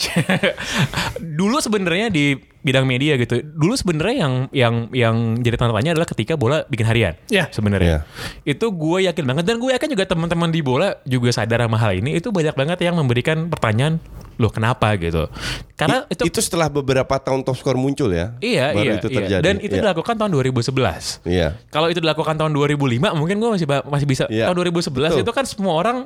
[1.39, 2.35] dulu sebenarnya di
[2.69, 3.41] bidang media gitu.
[3.41, 7.49] Dulu sebenarnya yang yang yang jadi tantangannya adalah ketika bola bikin harian Ya.
[7.49, 8.05] sebenarnya.
[8.45, 9.45] Itu gue yakin banget.
[9.49, 12.21] Dan gue yakin juga teman-teman di bola juga sadar sama hal ini.
[12.21, 13.97] Itu banyak banget yang memberikan pertanyaan
[14.39, 15.27] loh kenapa gitu
[15.75, 18.39] karena I- itu, itu, setelah beberapa tahun top score muncul ya.
[18.39, 19.17] iya Baru iya itu iya.
[19.19, 19.43] terjadi.
[19.43, 19.83] dan itu Iya.
[19.83, 21.49] dilakukan tahun 2011 Iya.
[21.69, 24.25] kalau itu dilakukan tahun 2005 mungkin gue masih masih bisa.
[24.31, 24.47] Iya.
[24.47, 25.23] Tahun 2011 Betul.
[25.23, 25.97] itu kan semua orang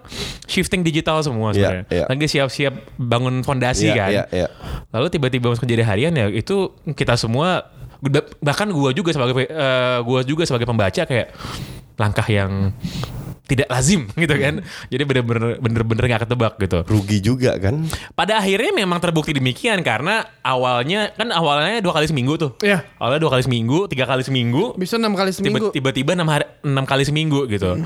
[0.45, 1.85] shifting digital semua Iya, sebenarnya.
[1.88, 2.05] iya.
[2.09, 4.11] Lagi siap-siap bangun fondasi Iya, kan.
[4.11, 4.49] iya, iya.
[4.90, 7.68] Lalu tiba-tiba masuk jadi harian ya itu kita semua
[8.40, 11.31] bahkan gue juga sebagai eh, gua juga sebagai pembaca kayak
[11.95, 12.73] langkah yang
[13.52, 14.64] tidak lazim gitu kan.
[14.88, 16.78] Jadi bener-bener bener-bener gak ketebak gitu.
[16.88, 17.86] Rugi juga kan.
[18.16, 22.50] Pada akhirnya memang terbukti demikian karena awalnya kan awalnya dua kali seminggu tuh.
[22.60, 22.84] Iya.
[22.98, 24.74] Awalnya dua kali seminggu, tiga kali seminggu.
[24.76, 25.70] Bisa enam kali seminggu.
[25.72, 27.82] tiba-tiba enam hari enam kali seminggu gitu.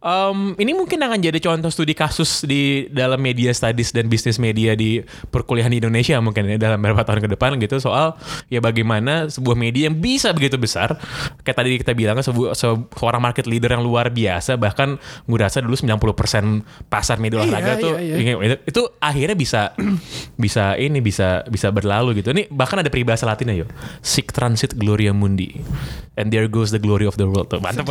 [0.00, 4.74] Em, ini mungkin akan jadi contoh studi kasus di dalam media studies dan bisnis media
[4.74, 5.00] di
[5.30, 8.18] perkuliahan di Indonesia mungkin ya dalam beberapa tahun ke depan gitu soal
[8.50, 10.96] ya bagaimana sebuah media yang bisa begitu besar
[11.42, 15.38] kayak tadi kita bilang kan, sebuah se- seorang market leader yang luar biasa bahkan gue
[15.38, 18.32] rasa dulu 90% pasar media Iya, olahraga tuh iya, iya.
[18.40, 19.60] itu, itu akhirnya bisa
[20.42, 22.30] bisa ini bisa bisa berlalu gitu.
[22.30, 23.66] Ini bahkan ada peribahasa Latin ya,
[24.00, 25.60] Sic transit gloria mundi.
[26.14, 27.50] And there goes the glory of the world.
[27.50, 27.82] Tuh, mantep.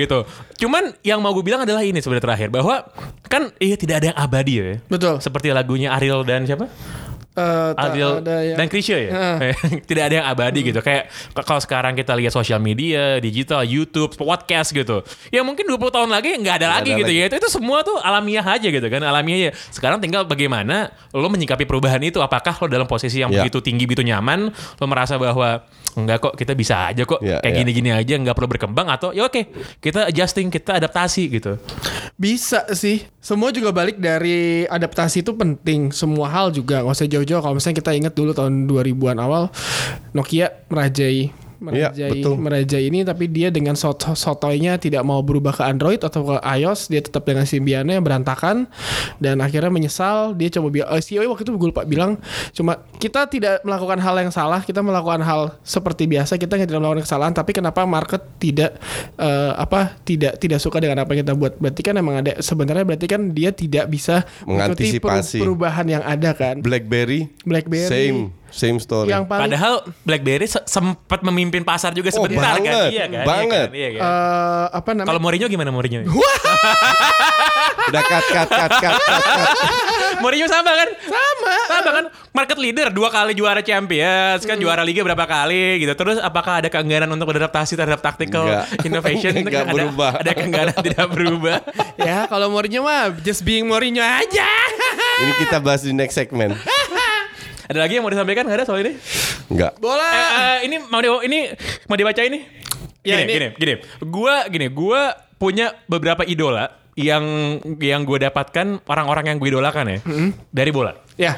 [0.00, 0.28] gitu.
[0.60, 2.84] Cuman yang mau gue bilang adalah ini sebenarnya terakhir bahwa
[3.32, 4.76] kan iya tidak ada yang abadi ya.
[4.92, 5.24] Betul.
[5.24, 6.68] Seperti lagunya Ariel dan siapa?
[7.32, 9.10] Eh, tak Adil ada yang- dan Krisya ya.
[9.10, 9.52] Heeh.
[9.88, 10.78] Tidak ada yang abadi gitu.
[10.78, 15.00] Kayak kalau sekarang kita lihat sosial media, digital, YouTube, podcast gitu.
[15.28, 17.22] Ya mungkin 20 tahun lagi nggak ada lagi ada gitu lagi.
[17.24, 17.32] ya.
[17.32, 19.00] Itu, itu semua tuh alamiah aja gitu kan.
[19.00, 19.50] Alamiah ya.
[19.68, 22.20] Sekarang tinggal bagaimana lo menyikapi perubahan itu.
[22.20, 23.40] Apakah lo dalam posisi yang Ya.
[23.40, 27.52] begitu tinggi, begitu nyaman, lo merasa bahwa enggak kok kita bisa aja kok Ya, kayak
[27.52, 27.58] ya.
[27.60, 29.44] gini-gini aja nggak perlu berkembang atau ya oke
[29.76, 31.60] kita adjusting kita adaptasi gitu
[32.14, 33.04] Bisa sih.
[33.20, 35.92] Semua juga balik dari adaptasi itu penting.
[35.92, 37.42] Semua hal juga nggak usah jauh-jauh.
[37.42, 39.48] Kalau misalnya kita ingat dulu tahun 2000-an awal
[40.12, 42.34] Nokia merajai merajai Iya, betul.
[42.36, 46.86] merajai ini tapi dia dengan sot sotoynya tidak mau berubah ke Android atau ke iOS
[46.86, 48.66] dia tetap dengan Symbian-nya yang berantakan
[49.16, 52.18] dan akhirnya menyesal dia coba bilang eh, CEO waktu itu gue lupa bilang
[52.50, 57.02] cuma kita tidak melakukan hal yang salah kita melakukan hal seperti biasa kita tidak melakukan
[57.02, 58.76] kesalahan tapi kenapa market tidak
[59.16, 62.82] eh, apa tidak tidak suka dengan apa yang kita buat berarti kan emang ada sebenarnya
[62.82, 65.38] berarti kan dia tidak bisa Mengantisipasi.
[65.38, 67.86] perubahan yang ada kan BlackBerry, BlackBerry.
[67.86, 68.18] same
[68.52, 69.08] same story.
[69.08, 73.24] yang paling padahal BlackBerry se- sempat memimpin pasar juga Oh, sebentar kan banget, iya kan
[73.24, 73.68] banget.
[73.68, 74.02] iya kan, iya kan?
[74.02, 76.04] eh, apa namanya Kalau Mourinho gimana Mourinho?
[77.82, 79.00] Udah cut cut cut cut cut.
[79.02, 79.22] cut.
[80.20, 80.88] Mourinho sama kan?
[81.02, 81.54] Sama.
[81.66, 82.04] Sama kan?
[82.30, 85.92] Market leader dua kali juara Champions kan juara liga berapa kali gitu.
[85.92, 88.64] Terus apakah ada keengganan untuk beradaptasi terhadap tactical Enggak.
[88.86, 89.32] innovation?
[89.32, 90.10] Itu Enggak kan ada- berubah.
[90.16, 91.56] Ada keengganan tidak berubah.
[92.00, 94.48] ya kalau Mourinho mah just being Mourinho aja
[95.18, 96.54] Ini kita bahas di next segment.
[97.72, 98.92] Ada lagi yang mau disampaikan nggak ada soal ini?
[99.48, 99.72] Enggak.
[99.76, 100.04] Bola.
[100.04, 101.38] Eh, eh, ini mau di, ini
[101.88, 102.38] mau dibaca ini?
[103.02, 103.74] Ya, gini, ini- gini, gini.
[104.04, 105.00] Gua gini, gua
[105.36, 107.24] punya beberapa idola yang
[107.80, 109.98] yang gue dapatkan orang-orang yang gue idolakan ya
[110.52, 110.92] dari bola.
[111.14, 111.36] Ya.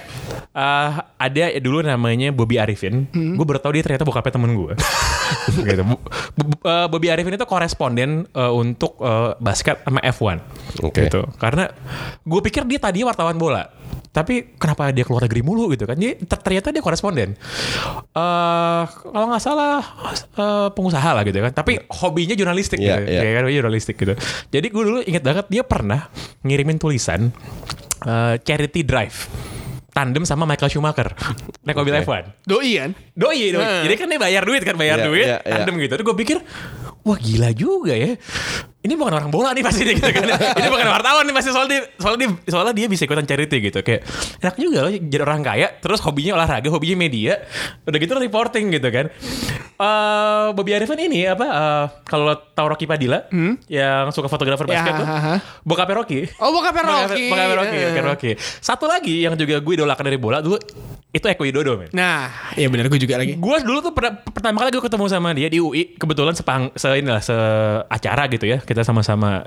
[0.50, 3.10] Eh, ada dulu namanya Bobby Arifin.
[3.10, 4.72] Gue baru tahu dia ternyata bokapnya temen gue.
[5.66, 5.82] gitu.
[5.82, 6.02] Bu-
[6.36, 10.38] bu- eh, Bobby Arifin itu koresponden eh, untuk eh, basket sama F1.
[10.80, 11.06] Oke.
[11.06, 11.20] Gitu.
[11.36, 11.66] Karena
[12.20, 13.66] gue pikir dia tadinya wartawan bola.
[14.14, 15.98] Tapi kenapa dia keluar negeri mulu gitu kan?
[15.98, 17.34] Dia ter- ternyata dia koresponden.
[18.14, 19.82] eh kalau nggak salah
[20.32, 21.50] eh, pengusaha lah gitu kan.
[21.50, 23.10] Tapi hobinya jurnalistik Iya, gitu.
[23.10, 23.20] iya.
[23.20, 24.14] Ya kan, hobinya jurnalistik gitu.
[24.48, 26.06] Jadi gue dulu inget banget dia pernah
[26.40, 27.34] ngirimin tulisan
[28.06, 29.18] eh, charity drive
[29.94, 31.14] tandem sama Michael Schumacher
[31.64, 32.02] naik mobil Oke.
[32.04, 32.24] F1.
[32.42, 32.90] Doi kan?
[33.14, 33.62] Doi, doi.
[33.62, 33.82] Nah.
[33.86, 35.52] Jadi kan dia bayar duit kan, bayar Iya, duit, iya, iya.
[35.62, 35.94] tandem gitu.
[35.94, 36.36] Terus gue pikir,
[37.04, 38.16] wah gila juga ya.
[38.84, 40.28] Ini bukan orang bola nih pasti gitu kan.
[40.60, 43.80] Ini bukan wartawan nih pasti soalnya dia, soalnya dia, soalnya dia bisa ikutan charity gitu.
[43.80, 44.04] Kayak
[44.40, 47.40] enak juga loh jadi orang kaya, terus hobinya olahraga, hobinya media,
[47.82, 49.08] udah gitu reporting gitu kan.
[49.74, 51.44] Eh Bobby Arifin ini apa?
[51.44, 53.24] eh, kalau lo tahu Rocky Padilla
[53.66, 55.34] yang suka fotografer Ya, basket tuh, haha.
[55.64, 56.20] bokapnya Rocky.
[56.38, 57.24] Oh, bokapnya Rocky.
[57.26, 58.30] Bokapnya Rocky, bokapnya Rocky.
[58.38, 60.60] Satu lagi yang juga gue idolakan dari bola dulu
[61.14, 61.88] itu Eko Widodo men.
[61.94, 62.26] Nah,
[62.58, 63.38] ya benar gue juga lagi.
[63.38, 66.90] Gue dulu tuh pernah- pertama kali gue ketemu sama dia di UI kebetulan sepang se
[66.90, 67.36] inilah se
[67.86, 69.46] acara gitu ya kita sama-sama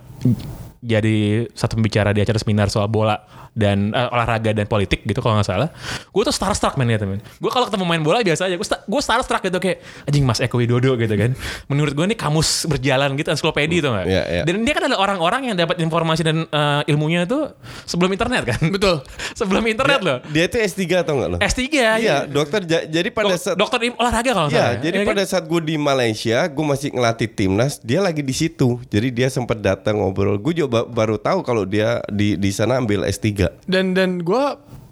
[0.79, 1.17] jadi
[1.51, 3.17] satu pembicara di acara seminar soal bola
[3.51, 5.69] dan eh, olahraga dan politik gitu kalau nggak salah
[6.07, 8.81] gue tuh starstruck men ya temen gue kalau ketemu main bola biasa aja gue sta-
[8.81, 11.33] gue starstruck gitu kayak anjing Mas Eko Widodo gitu kan
[11.65, 14.43] menurut gue ini kamus berjalan gitu ensiklopedia tuh nggak Iya, iya.
[14.43, 18.59] dan dia kan ada orang-orang yang dapat informasi dan eh, ilmunya tuh sebelum internet kan
[18.67, 19.01] Betul.
[19.39, 21.37] sebelum internet loh Dia itu S3 atau enggak lo?
[21.39, 21.61] S3
[21.97, 22.61] Iya, dokter.
[22.63, 25.09] Ja- Jadi pada Dok- saat dokter olahraga kalau nggak Ya, salah jadi Ya kan?
[25.09, 28.77] pada saat gue di Malaysia, gue masih ngelatih timnas, dia lagi di situ.
[28.85, 30.35] Jadi dia sempat datang ngobrol.
[30.35, 33.47] Gue juga ba- baru tahu kalau dia di di sana ambil S3.
[33.65, 34.43] Dan dan gue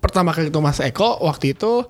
[0.05, 1.81] pertama kali ketemu Mas Eko waktu itu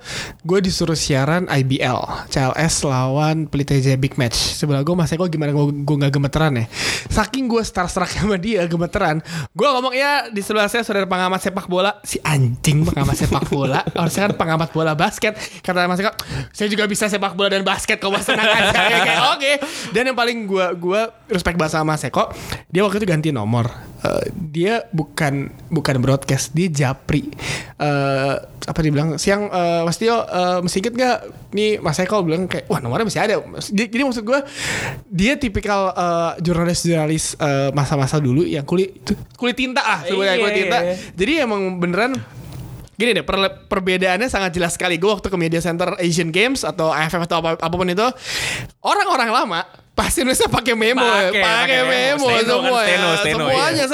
[0.47, 4.55] gue disuruh siaran IBL CLS lawan Pelita Jaya Big Match.
[4.55, 6.65] Sebelah gue Mas Eko gimana gue gue nggak gemeteran ya?
[7.11, 9.19] Saking gue starstruck sama dia gemeteran
[9.51, 11.99] gue ngomong ya di sebelah saya saudara pengamat sepak bola.
[12.07, 13.83] Si anjing pengamat sepak bola.
[13.99, 15.35] Harusnya kan pengamat bola basket.
[15.59, 16.15] Kata Mas Eko
[16.55, 18.71] saya juga bisa sepak bola dan basket kau mas tenang aja.
[18.71, 19.51] Ya, kayak oke.
[19.91, 22.31] Dan yang paling gue gue respect sama Mas Eko
[22.71, 23.67] dia waktu itu ganti nomor
[24.05, 25.33] Eh, dia bukan
[25.67, 27.25] bukan broadcast dia japri.
[27.75, 31.17] Eh, apa dibilang siang eh, Mas Tio eh, masih inget nggak?
[31.51, 33.35] Nih Mas Eko bilang kayak wah nomornya masih ada.
[33.65, 34.39] Jadi, jadi maksud gue
[35.07, 39.01] dia tipikal eh, jurnalis-jurnalis eh, masa-masa dulu yang kulit
[39.35, 40.77] kulit tinta ah sebenarnya Iya, kulit tinta.
[40.79, 40.93] iya.
[41.13, 42.13] jadi emang beneran
[42.95, 44.95] Gini deh, perle- perbedaannya sangat jelas sekali.
[44.95, 48.07] Gue waktu ke Media Center Asian Games atau AFF atau apa, apa pun itu,
[48.79, 49.59] orang-orang lama
[49.95, 51.31] pasti nulisnya pakai memo, ya.
[51.31, 52.27] Pakai, memo.
[52.27, 52.85] Steno kan, semua ya.
[52.85, 53.71] steno, steno, semuanya.
[53.73, 53.85] iya.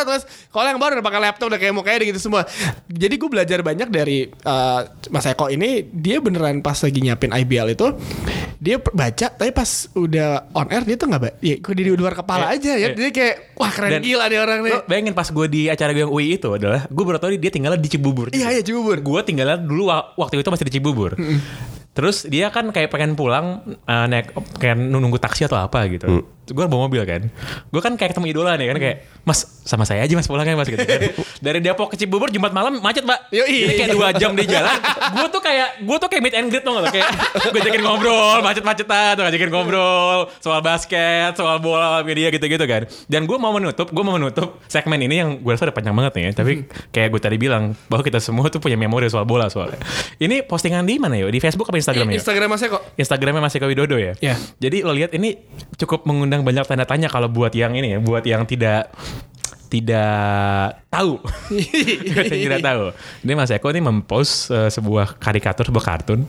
[0.00, 2.46] Terus kalau yang baru udah pakai laptop udah kayak mau kayak gitu semua.
[2.86, 5.82] Jadi gue belajar banyak dari eh, Mas Eko ini.
[5.84, 7.86] Dia beneran pas lagi nyiapin IBL itu,
[8.56, 11.36] dia baca, tapi pas udah on air dia tuh nggak baca.
[11.38, 12.78] Ya, di luar kepala Iya, aja ya.
[12.78, 12.88] iya.
[12.94, 14.72] Jadi kayak wah keren Dan- gila nih orang nih.
[14.86, 17.76] Bayangin pas gue di acara gue yang UI itu adalah gue baru tahu dia tinggalnya
[17.76, 18.30] di Cibubur.
[18.30, 18.94] Iya iya Cibubur.
[18.98, 21.18] Gue tinggalnya dulu wa- waktu itu masih di Cibubur.
[21.96, 26.06] Terus dia kan kayak pengen pulang eh, naik kayak nunggu taksi atau apa gitu.
[26.48, 27.28] Gue bawa mobil kan.
[27.68, 28.96] Gue kan kayak ketemu idola nih kan kayak
[29.28, 31.00] Mas sama saya aja mas pulangnya mas gitu kan.
[31.44, 33.28] Dari Depok ke Cibubur Jumat malam macet mbak.
[33.28, 33.68] Yoi.
[33.68, 34.72] Jadi kayak dua jam di jalan.
[35.12, 37.08] Gue tuh kayak gue tuh kayak meet and greet tuh gak Kayak
[37.52, 39.12] gue ajakin ngobrol macet-macetan.
[39.20, 42.88] Tuh ajakin ngobrol soal basket, soal bola media gitu-gitu kan.
[43.04, 46.12] Dan gue mau menutup, gue mau menutup segmen ini yang gue rasa udah panjang banget
[46.16, 46.30] nih ya.
[46.40, 46.52] Tapi
[46.88, 49.78] kayak gue tadi bilang bahwa kita semua tuh punya memori soal bola soalnya.
[50.16, 51.28] Ini postingan di mana ya?
[51.28, 52.16] Di Facebook apa Instagram ya?
[52.24, 52.78] Instagram Mas Eko.
[52.96, 54.16] Instagramnya masih ke Widodo ya.
[54.18, 54.40] Iya.
[54.56, 55.36] Jadi lo lihat ini
[55.76, 58.90] cukup mengundang banyak tanda tanya kalau buat yang ini ya, buat yang tidak
[59.68, 61.20] tidak tahu,
[62.40, 62.84] tidak tahu.
[63.20, 66.24] Ini Mas Eko ini mempost eh, sebuah karikatur, sebuah kartun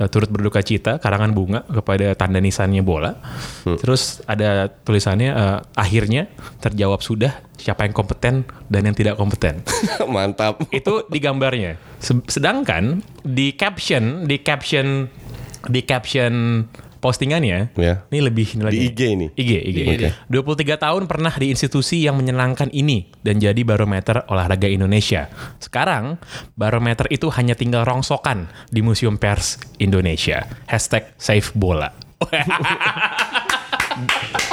[0.00, 3.20] eh, turut berduka cita karangan bunga kepada tanda nisannya bola.
[3.68, 9.60] Terus ada tulisannya eh, akhirnya terjawab sudah siapa yang kompeten dan yang tidak kompeten
[10.08, 10.62] Mantap.
[10.72, 11.76] itu di gambarnya.
[12.00, 15.12] Se- Sedangkan di caption, di caption,
[15.68, 16.64] di caption
[16.98, 18.02] postingannya, Ya.
[18.10, 18.76] ini lebih ini lagi.
[18.76, 19.26] Di IG ini?
[19.34, 19.78] IG, IG.
[19.86, 20.08] Oke.
[20.26, 25.30] 23 tahun pernah di institusi yang menyenangkan ini dan jadi barometer olahraga Indonesia.
[25.58, 26.18] Sekarang
[26.54, 30.44] barometer itu hanya tinggal rongsokan di Museum Pers Indonesia.
[30.66, 31.90] Hashtag Save Bola.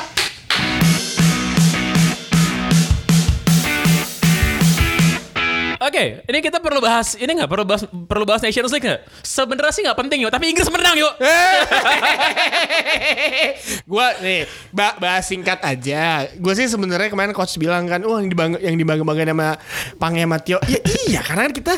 [5.85, 9.05] Oke, ini kita perlu bahas ini nggak perlu bahas perlu bahas Nations League nggak?
[9.21, 11.13] Sebenarnya sih nggak penting yuk, tapi Inggris menang yuk.
[13.91, 16.25] gua nih ba- bahas singkat aja.
[16.41, 19.61] Gue sih sebenarnya kemarin coach bilang kan, wah yang dibangga yang dibangga-banggain sama
[20.01, 20.57] Pange Matio.
[20.65, 21.73] Ya iya, karena kan kita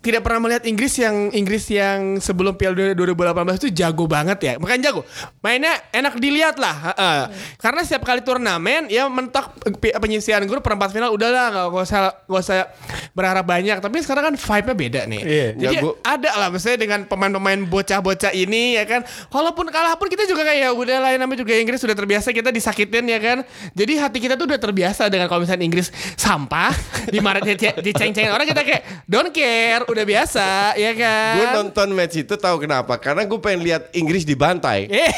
[0.00, 4.52] tidak pernah melihat Inggris yang Inggris yang sebelum Piala Dunia 2018 itu jago banget ya.
[4.56, 5.04] Makanya jago.
[5.44, 6.96] Mainnya enak dilihat lah.
[6.96, 7.20] Heeh.
[7.60, 12.40] Karena setiap kali turnamen ya mentok pe- penyisian grup perempat final udahlah nggak usah nggak
[12.40, 12.72] usah
[13.12, 13.82] berharap banyak.
[13.82, 15.20] Tapi sekarang kan vibe-nya beda nih.
[15.20, 15.98] Iya, Jadi jago.
[16.06, 20.60] ada lah misalnya dengan pemain-pemain bocah-bocah ini ya kan walaupun kalah pun kita juga kayak
[20.60, 23.38] ya udah lah namanya juga Inggris sudah terbiasa kita disakitin ya kan
[23.74, 26.70] jadi hati kita tuh udah terbiasa dengan kalau misalnya Inggris sampah
[27.10, 32.34] dimarahin diceng-cengin orang kita kayak don't care udah biasa ya kan Gue nonton match itu
[32.36, 33.00] tahu kenapa?
[33.00, 34.86] Karena gue pengen lihat Inggris dibantai.
[34.86, 35.12] Eh,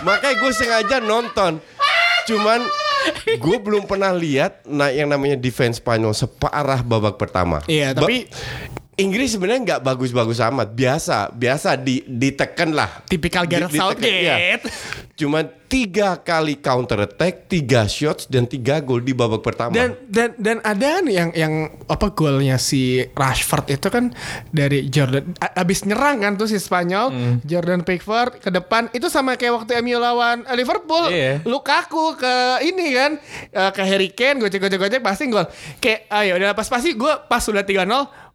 [0.00, 1.60] Makanya gue sengaja nonton.
[2.30, 2.60] Cuman
[3.26, 7.58] gue belum pernah lihat nah yang namanya defense Spanyol separah babak pertama.
[7.66, 8.30] Iya, Ba- tapi-
[9.00, 13.02] Inggris sebenarnya nggak bagus-bagus amat, biasa, biasa di ditekan lah.
[13.02, 14.20] Tipikal Gareth Southgate.
[14.20, 14.36] iya.
[15.14, 19.70] Cuma tiga kali counter attack, tiga shots dan tiga gol di babak pertama.
[19.70, 21.54] dan dan dan ada nih yang yang
[21.86, 24.10] apa golnya si Rashford itu kan
[24.48, 27.36] dari Jordan abis nyerang kan tuh si Spanyol Hmm.
[27.42, 31.40] Jordan Pickford ke depan itu sama kayak waktu MU lawan eh, Liverpool Iya.
[31.44, 32.34] Lukaku ke
[32.64, 33.10] ini kan
[33.48, 35.46] eh, ke Harry Kane gocek gocek gocek pasti gol
[35.78, 37.86] kayak ayo udah pas pasti gue pas sudah 3-0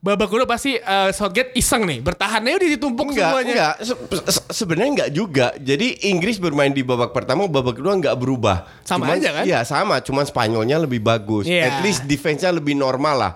[0.06, 3.74] babak kedua pasti eh, Southgate iseng nih bertahannya udah ditumpuk Enggak, semuanya enggak.
[3.82, 5.48] Se- se- Sebenarnya enggak juga.
[5.58, 8.70] Jadi Inggris bermain di babak pertama, babak kedua enggak berubah.
[8.84, 9.44] Sama Cuman- aja kan?
[9.44, 11.44] Iya sama, cuman Spanyolnya lebih bagus.
[11.44, 11.74] Iya.
[11.74, 13.32] At least defense-nya lebih normal lah.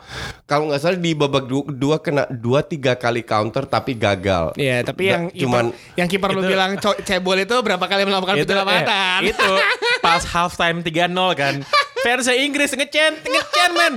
[0.45, 4.53] Kalau nggak salah di babak du- kedua kena dua tiga kali counter tapi gagal.
[4.53, 8.35] Iya, tapi Nggak, yang cuman kiper, yang kiper lu bilang cebol itu berapa kali melakukan
[8.35, 9.19] itu, penyelamatan?
[9.19, 9.49] eh, itu
[10.05, 11.55] pas halftime 3-0 kan.
[11.99, 13.93] Versi Inggris ngecen ngecen men.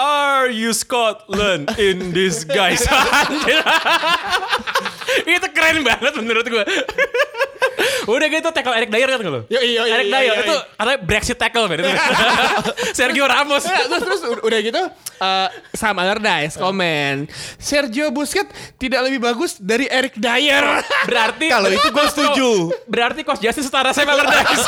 [0.00, 2.80] Are you Scotland in disguise?
[5.36, 6.64] Itu keren banget menurut gue.
[8.10, 9.40] Udah gitu tackle Eric Dyer kan lo?
[9.46, 10.76] Yo, iya, iya, Eric iya, Dyer iya, itu iya.
[10.76, 11.90] katanya Brexit tackle itu.
[12.98, 13.64] Sergio Ramos.
[13.64, 14.82] Nah, terus terus ud- udah gitu
[15.20, 17.28] eh Sam Allardyce komen
[17.60, 18.48] Sergio Busquets
[18.80, 20.64] tidak lebih bagus dari Eric Dyer.
[21.04, 22.48] Berarti Kalau itu gue setuju.
[22.88, 24.64] Berarti Coach Justin setara Sam Allardyce.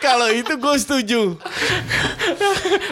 [0.00, 1.22] Kalau itu gue setuju.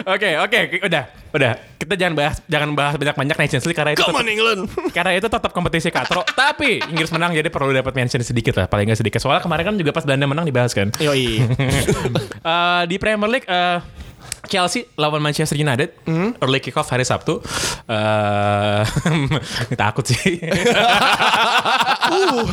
[0.05, 1.53] Oke, oke, udah, udah.
[1.81, 4.61] Kita jangan bahas jangan bahas banyak-banyak Nations League karena itu Come tetap, on England.
[4.97, 6.21] karena itu tetap kompetisi katro.
[6.23, 9.19] Tapi Inggris menang jadi perlu dapat mention sedikit lah, paling nggak sedikit.
[9.19, 10.93] Soalnya kemarin kan juga pas Belanda menang dibahas kan.
[11.01, 11.41] Yoi.
[12.43, 13.79] Eh, di Premier League eh,
[14.53, 15.97] Chelsea lawan Manchester United
[16.37, 17.41] early kick off hari Sabtu.
[17.89, 18.83] Eh
[19.81, 20.37] takut sih.
[22.13, 22.45] Uh,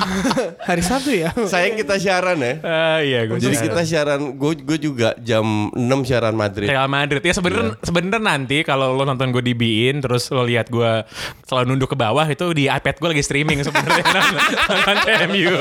[0.64, 1.30] hari Sabtu ya.
[1.36, 2.54] Sayang kita siaran ya.
[2.60, 6.72] Eh, iya, gue Jadi kita siaran, gue gue juga jam 6 siaran Madrid.
[6.72, 10.72] Real Madrid ya sebenarnya sebenarnya nanti kalau lo nonton gue di Bein terus lo lihat
[10.72, 11.04] gue
[11.44, 14.04] selalu nunduk ke bawah itu di iPad gue lagi streaming sebenarnya
[14.70, 14.96] nonton
[15.28, 15.54] MU.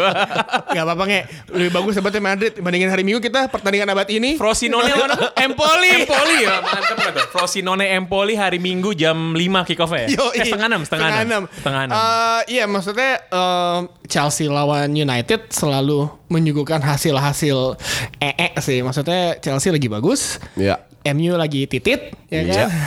[0.71, 1.21] Gak apa-apa nge.
[1.51, 4.37] Lebih bagus sebetulnya Madrid dibandingin hari Minggu kita pertandingan abad ini.
[4.39, 5.15] Frosinone mana?
[5.35, 6.05] Empoli.
[6.05, 7.25] Empoli ya mantap banget.
[7.29, 10.05] Frosinone Empoli hari Minggu jam 5 kick off ya.
[10.09, 11.95] Yo, Eh, setengah enam, setengah enam, setengah enam.
[11.95, 17.77] Eh, iya maksudnya eh, Chelsea lawan United selalu menyuguhkan hasil-hasil
[18.21, 18.81] ee sih.
[18.81, 20.37] Maksudnya Chelsea lagi bagus.
[20.53, 20.88] Ya.
[21.01, 22.53] MU lagi titit ya Iya.
[22.67, 22.69] kan.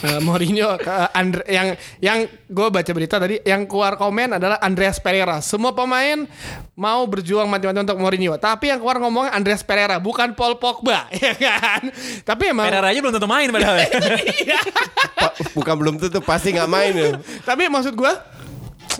[0.00, 4.96] Eh, Mourinho ke Andre yang yang gue baca berita tadi yang keluar komen adalah Andreas
[4.96, 5.40] Pereira.
[5.40, 6.24] Semua pemain
[6.74, 11.32] mau berjuang mati-mati untuk Mourinho, tapi yang keluar ngomong Andreas Pereira bukan Paul Pogba ya
[11.36, 11.88] kan.
[12.20, 13.76] Tapi emang Pereira aja belum tentu main padahal.
[13.80, 14.60] ya.
[15.20, 17.10] Pa- bukan belum tentu pasti nggak main ya.
[17.42, 18.12] Tapi maksud gue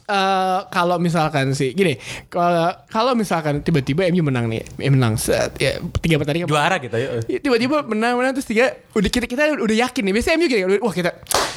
[0.03, 5.55] eh kalau misalkan sih gini, kalau kalau misalkan tiba-tiba MU menang nih, MU menang set,
[5.57, 7.23] ya, tiga pertandingan Juara kita ya.
[7.25, 10.63] Ya, tiba-tiba menang menang terus tiga udah kita kita udah yakin nih biasanya MU gini
[10.79, 11.11] wah kita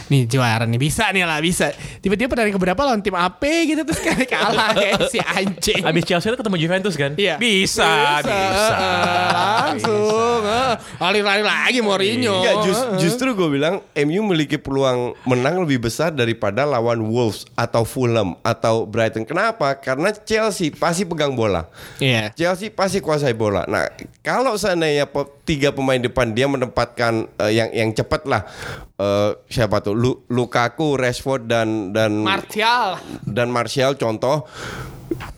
[0.03, 3.97] nih juara nih bisa nih lah bisa tiba-tiba pertandingan keberapa lawan tim AP gitu terus
[3.97, 7.11] kayak kalah kayak si anjing Abis Chelsea itu ketemu Juventus kan?
[7.15, 7.35] Iya.
[7.37, 8.75] Bisa, bisa.
[8.75, 10.73] eh, langsung eh.
[10.99, 12.99] lari-lari lagi Mourinho Enggak, Iya, jus- Eh, eh.
[12.99, 18.87] justru gue bilang MU memiliki peluang menang lebih besar daripada lawan Wolves atau Fulham atau
[18.87, 19.27] Brighton.
[19.27, 19.75] Kenapa?
[19.75, 21.67] Karena Chelsea pasti pegang bola.
[21.99, 23.67] Iya Chelsea pasti kuasai bola.
[23.67, 23.91] Nah,
[24.23, 25.05] kalau seandainya
[25.43, 28.47] tiga pemain depan dia menempatkan eh, yang yang cepat lah
[28.95, 34.47] eh, siapa tuh Lu- Lukaku, Rashford dan dan Martial dan Martial contoh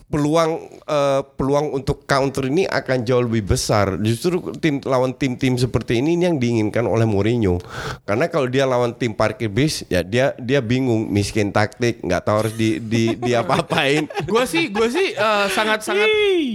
[0.06, 3.98] peluang eh, peluang untuk counter ini akan jauh lebih besar.
[3.98, 7.58] Justru tim lawan tim-tim seperti ini ini yang diinginkan oleh Mourinho.
[8.06, 12.46] Karena kalau dia lawan tim parkir bis, ya dia dia bingung, miskin taktik, nggak tahu
[12.46, 14.06] harus di di dia apa-apain.
[14.30, 16.06] gue sih gue sih eh, sangat sangat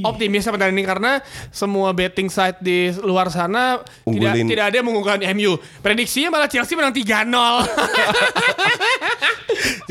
[0.07, 1.19] optimis sama ini karena
[1.51, 4.47] semua betting site di luar sana tidak Unggulin.
[4.47, 5.59] tidak ada yang mengunggulkan MU.
[5.83, 7.03] Prediksinya malah Chelsea menang 3-0.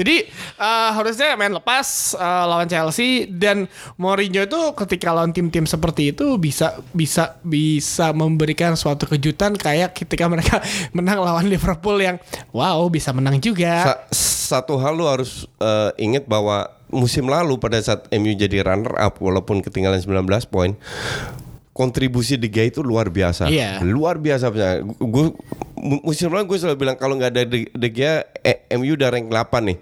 [0.01, 0.25] Jadi
[0.57, 3.69] eh, harusnya main lepas eh, lawan Chelsea dan
[4.01, 10.25] Mourinho itu ketika lawan tim-tim seperti itu bisa bisa bisa memberikan suatu kejutan kayak ketika
[10.25, 10.65] mereka
[10.97, 12.17] menang lawan Liverpool yang
[12.57, 13.85] wow bisa menang juga.
[13.85, 18.99] Sa- satu hal lu harus eh, ingat bahwa musim lalu pada saat MU jadi runner
[18.99, 20.75] up walaupun ketinggalan 19 poin
[21.81, 23.49] kontribusi De Gea itu luar biasa.
[23.49, 23.81] Iya.
[23.81, 24.85] Luar biasa punya.
[24.85, 25.33] Gue
[26.05, 29.33] musim lalu gue selalu bilang kalau nggak ada De, De Gea eh, MU udah rank
[29.33, 29.79] 8 nih.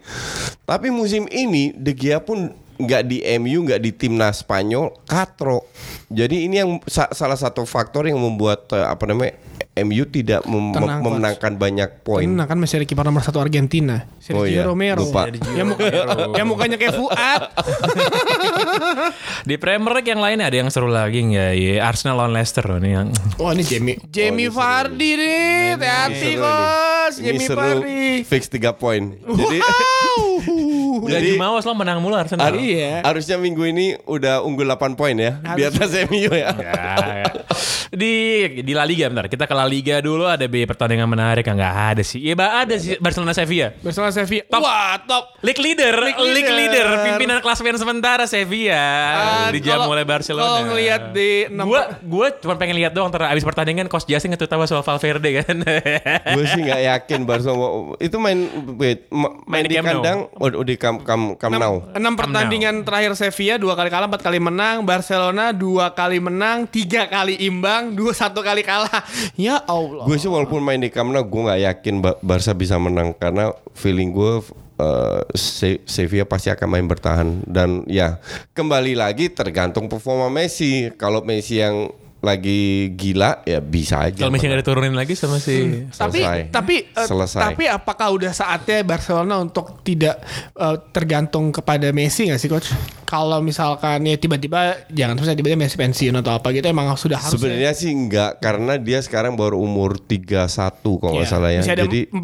[0.63, 5.67] Tapi musim ini De Gea pun nggak di MU, nggak di timnas Spanyol, katro.
[6.07, 9.35] Jadi ini yang sa- salah satu faktor yang membuat eh, apa namanya
[9.81, 11.07] MU tidak mem- Tenang, Coach.
[11.09, 12.27] memenangkan banyak poin.
[12.27, 15.27] Nah kan masih ada kiper nomor satu Argentina Sergio Oh iya, Romero lupa.
[15.51, 15.91] yang, muka-
[16.33, 17.43] yang mukanya kayak Fuad
[19.45, 21.53] Di Premier League yang lainnya ada yang seru lagi nggak?
[21.55, 25.39] Ya, Arsenal lawan Leicester loh nih yang Wah ini Jamie Jamie Vardy nih
[25.75, 29.03] Hati-hati Seru kos Jamie Vardy fix 3 poin.
[29.19, 32.51] Jadi udah Jadi- di Mawas lo menang mulu Arsenal.
[32.51, 33.07] har- Iya.
[33.07, 35.39] harusnya minggu ini udah unggul 8 poin ya.
[35.55, 36.51] Di atas MU ya.
[36.59, 36.85] Ya,
[37.23, 37.27] ya.
[37.89, 38.13] di
[38.61, 39.27] di La Liga bentar.
[39.27, 42.21] Kita ke La Liga dulu ada B pertandingan menarik nggak ada sih.
[42.21, 43.71] Iya bah, ada sih Barcelona Sevilla.
[43.79, 44.61] Barcelona Sevilla Top.
[44.61, 46.87] Wah top League leader, League league, leader.
[46.87, 48.85] leader, pimpinan klasemen sementara Sevilla
[49.15, 50.45] Ah, dijamu oleh Barcelona.
[50.45, 54.65] Kalau ngelihat di gua gua cuma pengen lihat doang ntar abis pertandingan coach Jasin ngetutawa
[54.65, 55.57] soal Valverde kan.
[56.31, 57.69] Gue sih nggak yakin Barcelona
[57.99, 58.39] itu main
[58.75, 61.85] wait, ma- main, Main di di kandang oh, di Camp Nou.
[61.93, 64.81] enam pertandingan terakhir Sevilla dua kali kalah empat kali menang.
[64.83, 69.05] Barcelona dua kali menang tiga kali imbang dua satu kali kalah.
[69.35, 70.09] Ya Allah.
[70.09, 73.13] Gue sih walaupun main di Camp Nou gue nggak yakin Ba- Barca bisa menang.
[73.13, 74.41] Karena feeling gue
[74.79, 77.45] eh, Se- Sevilla pasti akan main bertahan.
[77.45, 78.17] Dan ya
[78.53, 80.89] kembali lagi tergantung performa Messi.
[80.95, 82.61] Kalau Messi yang lagi
[82.93, 84.19] gila ya bisa aja.
[84.19, 86.51] Kalau Messi nggak diturunin lagi sama si tapi Selesai.
[86.51, 87.41] tapi eh, Selesai.
[87.41, 90.19] tapi apakah udah saatnya Barcelona untuk tidak
[90.53, 92.75] eh, tergantung kepada Messi nggak sih coach?
[93.05, 97.33] Kalau misalkan ya tiba-tiba jangan terus tiba-tiba Messi pensiun atau apa gitu emang sudah harus
[97.33, 100.45] Sebenarnya sih enggak karena dia sekarang baru umur 31
[100.99, 101.63] kalau nggak salah ya.
[101.63, 102.21] Masih ada Jadi 4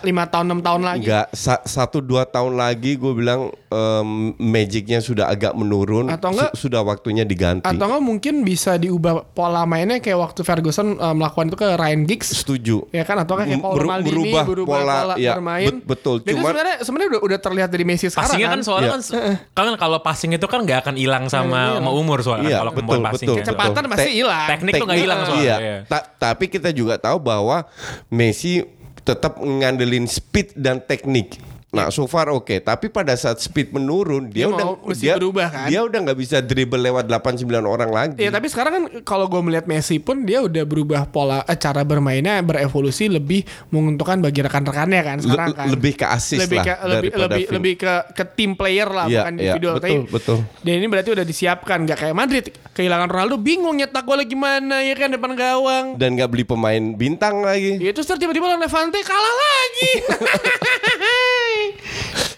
[0.00, 0.98] 5 5 tahun 6 tahun lagi.
[1.02, 6.08] enggak sa- satu dua tahun lagi gue bilang em, magicnya sudah agak menurun.
[6.08, 7.64] Atau enggak- Su- sudah waktunya diganti.
[7.64, 12.02] Atau enggak mungkin bisa diubah pola mainnya kayak waktu Ferguson eh, melakukan itu ke Ryan
[12.04, 12.28] Giggs.
[12.36, 12.84] Setuju.
[12.90, 15.66] Ya kan atau kayak Paul Beru- Maldini berubah berubah, pola, pola, ya, bermain.
[15.72, 16.14] bet- betul.
[16.18, 18.54] Dan itu Cuman- sebenarnya sebenarnya udah, udah terlihat dari Messi sekarang Passingnya kan.
[18.54, 19.34] kan soalnya Iya.
[19.50, 22.72] kan kan kalau passing itu kan nggak akan hilang sama, sama umur soalnya Iya, kalau
[22.72, 23.42] betul, passing betul, gitu.
[23.42, 23.90] Kecepatan Betul.
[23.90, 24.46] masih Te- hilang.
[24.48, 25.42] teknik tuh nggak hilang soalnya.
[25.42, 25.56] Iya.
[25.58, 25.76] Iya.
[25.86, 27.64] Ta- tapi kita juga tahu bahwa
[28.08, 28.60] Messi
[29.00, 31.40] tetap ngandelin speed dan teknik.
[31.72, 35.48] Nah, so far oke, tapi pada saat speed menurun, dia, Dia udah mau- dia berubah
[35.48, 35.66] kan?
[35.66, 38.20] Dia udah nggak bisa dribble lewat 8 9 orang lagi.
[38.20, 41.80] Ya tapi sekarang kan kalau gue melihat Messi pun dia udah berubah pola eh, cara
[41.80, 43.40] bermainnya berevolusi lebih
[43.72, 45.66] menguntungkan bagi rekan-rekannya kan sekarang kan.
[45.66, 47.54] lebih ke assist lebih lah ke, lebih lebih film.
[47.56, 49.74] lebih ke ke tim player lah Iya, bukan iya, individual.
[49.74, 50.38] betul, Tapi- betul.
[50.60, 54.92] Dan ini berarti udah disiapkan nggak kayak Madrid kehilangan Ronaldo bingung nyetak gol gimana ya
[54.92, 55.96] kan depan gawang.
[55.96, 57.80] dan nggak beli pemain bintang lagi.
[57.80, 59.90] Ya terus tiba-tiba Levante kalah lagi.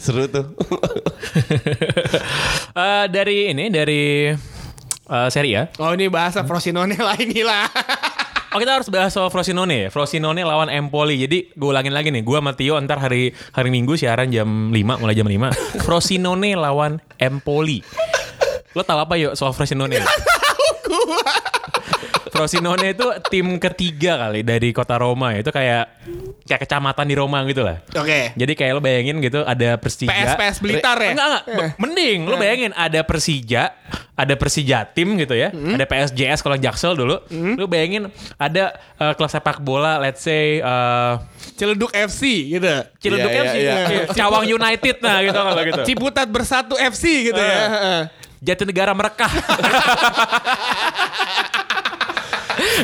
[0.05, 0.45] Seru tuh.
[2.75, 4.27] Eh, dari ini dari
[5.07, 5.63] eh, Serie A.
[5.79, 7.67] oh ini bahasa Frosinone lah inilah.
[8.55, 9.89] Oh kita harus bahas soal Frosinone ya.
[9.91, 11.19] Frosinone lawan Empoli.
[11.27, 12.23] Jadi gue ulangin lagi nih.
[12.23, 15.83] Gue sama Tio ntar hari hari Minggu siaran jam 5 mulai jam 5.
[15.83, 17.83] Frosinone lawan Empoli.
[18.79, 19.99] Lo tau apa yuk soal Frosinone?
[22.35, 25.87] Frosinone itu tim ketiga kali dari kota Roma itu kayak
[26.43, 27.79] kayak kecamatan di Roma gitu lah.
[27.95, 28.35] Oke.
[28.35, 30.11] Jadi kayak lo bayangin gitu ada Persija.
[30.11, 31.15] PS PS Blitar ya.
[31.15, 31.43] Enggak, enggak.
[31.47, 33.71] Be- Mending lu bayangin ada Persija,
[34.13, 35.55] ada Persija tim gitu ya.
[35.55, 35.79] Hmm.
[35.79, 37.23] Ada PSJS kalau Jaksel dulu.
[37.31, 41.13] Lu bayangin ada eh, klub sepak bola let's say eh,
[41.55, 42.67] Ciledug FC gitu.
[42.99, 44.03] Ciledug Iya, FC, iya, iya.
[44.11, 45.83] Cawang United nah gitu kalau gitu.
[45.87, 48.11] Ciputat Bersatu FC gitu ya.
[48.43, 49.31] Jatinegara merekah.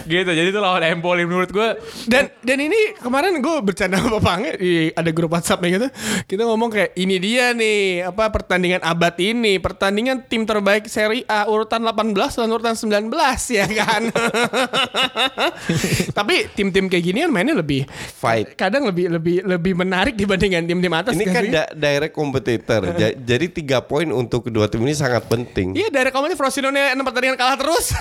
[0.04, 0.30] gitu.
[0.30, 1.68] Jadi itu lawan Empoli menurut gue
[2.06, 5.88] Dan dan ini kemarin gue bercanda sama Pange di ada grup WhatsApp gitu.
[6.26, 11.46] Kita ngomong kayak ini dia nih apa pertandingan abad ini, pertandingan tim terbaik Serie A
[11.46, 13.10] urutan 18 dan urutan 19
[13.50, 14.02] ya kan.
[16.18, 18.54] Tapi tim-tim kayak gini kan mainnya lebih Fight.
[18.54, 21.12] kadang lebih lebih lebih menarik dibandingkan tim-tim atas.
[21.14, 21.52] Ini kan sih?
[21.52, 22.80] da- direct competitor.
[22.96, 25.74] Ja- jadi tiga poin untuk kedua tim ini sangat penting.
[25.74, 27.92] Iya dari komentar Frosinone enam pertandingan kalah terus.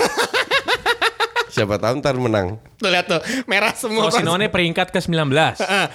[1.50, 2.62] Siapa tahu ntar menang.
[2.80, 3.20] tuh lihat tuh
[3.50, 4.08] merah semua.
[4.08, 5.34] Frosinone peringkat ke-19.
[5.60, 5.89] Ah,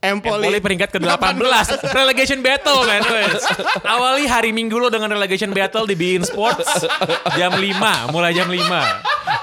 [0.00, 3.04] Empoli, Empoli peringkat ke-18 Relegation battle man.
[3.84, 6.88] Awali hari Minggu lo dengan relegation battle di Bein Sports
[7.36, 8.64] Jam 5 Mulai jam 5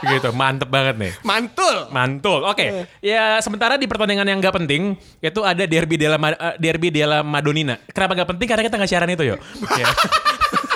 [0.02, 1.94] Gitu mantep banget nih Mantul.
[1.94, 2.42] Mantul.
[2.50, 2.90] Oke.
[3.06, 7.22] Ya sementara di pertandingan yang gak penting itu ada derby della Ma- eh, derby della
[7.22, 7.78] Madonnina.
[7.94, 8.48] Kenapa gak penting?
[8.50, 9.36] Karena kita nggak siaran itu yo.
[9.78, 9.88] Ya.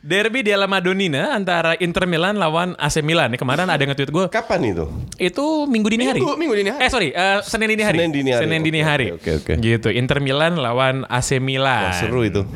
[0.00, 3.36] derby della Madonnina antara Inter Milan lawan AC Milan.
[3.36, 4.84] Kemarin ada nge-tweet gue Kapan itu?
[5.20, 6.20] itu minggu dini hari.
[6.20, 6.80] Minggu- minggu dini hari.
[6.80, 7.96] Eh sorry, eh, Senin dini hari.
[8.00, 8.42] Senin dini hari.
[8.42, 9.06] Senin dini Oke, hari.
[9.12, 9.52] oke, oke, oke.
[9.60, 9.88] Gitu.
[9.92, 11.90] Inter Milan lawan AC Milan.
[11.90, 12.46] Wah, seru itu.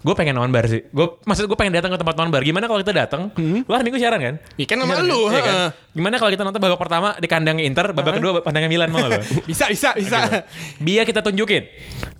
[0.00, 0.86] Gue pengen nonbar sih.
[0.88, 2.40] Gue maksud gue pengen datang ke tempat nonbar.
[2.40, 3.28] Gimana kalau kita datang?
[3.36, 4.34] Lu hari Minggu siaran kan?
[4.54, 5.56] Iya kan sama lu, Iya kan?
[5.92, 9.18] Gimana kalau kita nonton babak pertama di kandang Inter, babak kedua kandangnya Milan mau lo?
[9.48, 10.44] Bisa bisa bisa.
[10.78, 11.66] Biar kita tunjukin.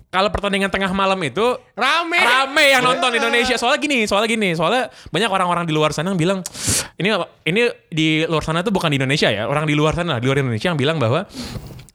[0.07, 1.43] Kalau pertandingan tengah malam itu
[1.75, 2.15] Rame.
[2.15, 3.59] rame yang nonton di Indonesia.
[3.59, 6.39] Soalnya gini, soalnya gini, soalnya banyak orang-orang di luar sana yang bilang
[6.95, 7.11] ini
[7.43, 10.39] ini di luar sana tuh bukan di Indonesia ya, orang di luar sana, di luar
[10.39, 11.27] Indonesia yang bilang bahwa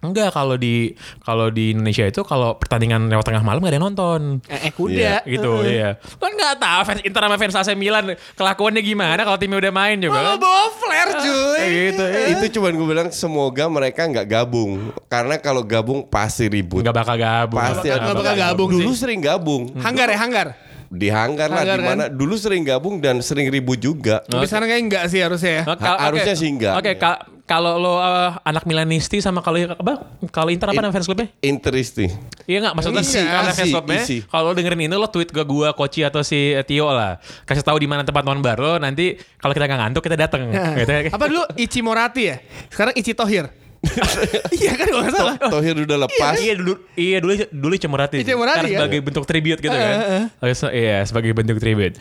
[0.02, 3.86] enggak kalau di kalau di Indonesia itu kalau pertandingan lewat tengah malam gak ada yang
[3.86, 4.20] nonton.
[4.50, 5.22] Eh, eh kuda.
[5.22, 5.94] Gitu iya.
[6.18, 10.02] Kan nggak tahu fans Inter sama fans AC Milan kelakuannya gimana kalau timnya udah main
[10.02, 10.42] juga Malah kan.
[10.42, 11.54] bawa flare cuy.
[11.54, 12.04] Kayak gitu.
[12.34, 14.90] Itu cuman gue bilang semoga mereka nggak gabung.
[15.06, 16.82] Karena kalau gabung pasti ribut.
[16.82, 17.62] Nggak bakal gabung.
[17.62, 18.98] Pasti bakal- nggak bakal gabung Dulu sih.
[18.98, 19.62] sering gabung.
[19.76, 20.48] Hanggar ya hanggar.
[20.92, 22.04] Di hanggar lah Hanggar di mana.
[22.06, 24.20] Dulu sering gabung dan sering ribut juga.
[24.22, 25.62] Tapi sekarang kayak enggak sih harusnya ya.
[25.64, 26.40] Oh, Ha- harusnya oke.
[26.40, 26.74] sih enggak.
[26.76, 30.04] Oke, ka- kalau lo uh, anak Milanisti sama kalau apa?
[30.28, 31.32] Kalau Inter apa In- nama fans klubnya?
[31.40, 32.12] Interesting.
[32.44, 34.02] Iya nggak maksudnya Isi, karena fans klubnya.
[34.04, 37.16] Kalau lo dengerin ini lo tweet ke gua, Koci atau si Tio lah.
[37.42, 38.76] Kasih tahu di mana tempat nonbar lo.
[38.76, 40.52] Nanti kalau kita nggak ngantuk kita datang.
[40.76, 40.92] gitu.
[41.08, 42.36] Apa dulu Ichi Morati ya?
[42.68, 43.48] Sekarang Ichi Tohir.
[44.56, 45.34] iya kan kalau nggak salah.
[45.42, 46.34] Tohir udah lepas.
[46.38, 48.22] Iya dulu iya dulu dulu Cemurati.
[48.22, 48.78] Iya, Cemurati, kan?
[48.78, 49.94] sebagai bentuk tribute gitu kan.
[50.38, 51.98] Oke, so- iya sebagai bentuk tribute.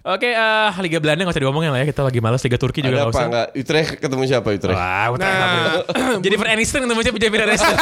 [0.00, 1.86] Oke, eh, Liga Belanda nggak usah diomongin lah ya.
[1.86, 3.26] Kita lagi malas Liga Turki juga Ada apa usah.
[3.28, 3.46] enggak?
[3.52, 4.78] Utrecht ketemu siapa Utrecht?
[4.80, 5.74] Wah, udah Nah.
[6.24, 7.74] Jennifer Aniston ketemu siapa Jennifer Aniston?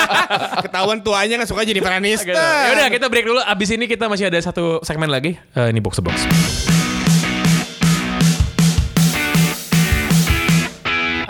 [0.66, 2.34] Ketahuan tuanya kan suka jadi Aniston.
[2.34, 2.42] Gitu.
[2.42, 3.40] Ya udah kita break dulu.
[3.40, 5.38] Abis ini kita masih ada satu segmen lagi.
[5.54, 6.18] Eh, ini box to box.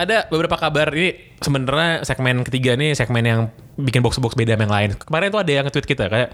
[0.03, 3.41] Ada beberapa kabar ini sebenarnya segmen ketiga nih segmen yang
[3.77, 4.91] bikin box to box beda sama yang lain.
[4.97, 6.29] Kemarin tuh ada yang nge-tweet kita kayak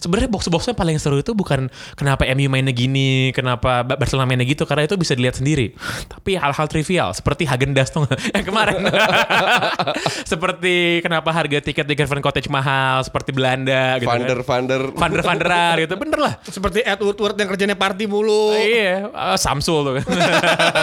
[0.00, 4.48] sebenarnya box to boxnya paling seru itu bukan kenapa MU mainnya gini, kenapa Barcelona mainnya
[4.48, 5.76] gitu karena itu bisa dilihat sendiri.
[6.08, 8.80] Tapi hal-hal trivial seperti Hagen Dazs tuh yang kemarin.
[10.32, 14.20] seperti kenapa harga tiket di Caravan Cottage mahal, seperti Belanda gitu kan.
[14.22, 14.82] Vander Vander.
[14.96, 18.52] Vander Vanderar gitu bener lah Seperti Ed Woodward yang kerjanya party mulu.
[18.56, 20.04] iya eh, Samsul tuh kan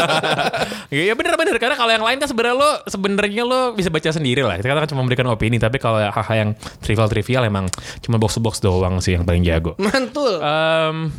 [0.94, 4.58] iya bener-bener karena kalau yang lain kan sebenarnya lo sebenarnya lo bisa baca sendiri lah
[4.60, 7.66] kita kan cuma memberikan opini tapi kalau hal-hal yang trivial-trivial emang
[8.00, 10.38] cuma box to box doang sih yang paling jago Mantul.
[10.38, 11.10] Em,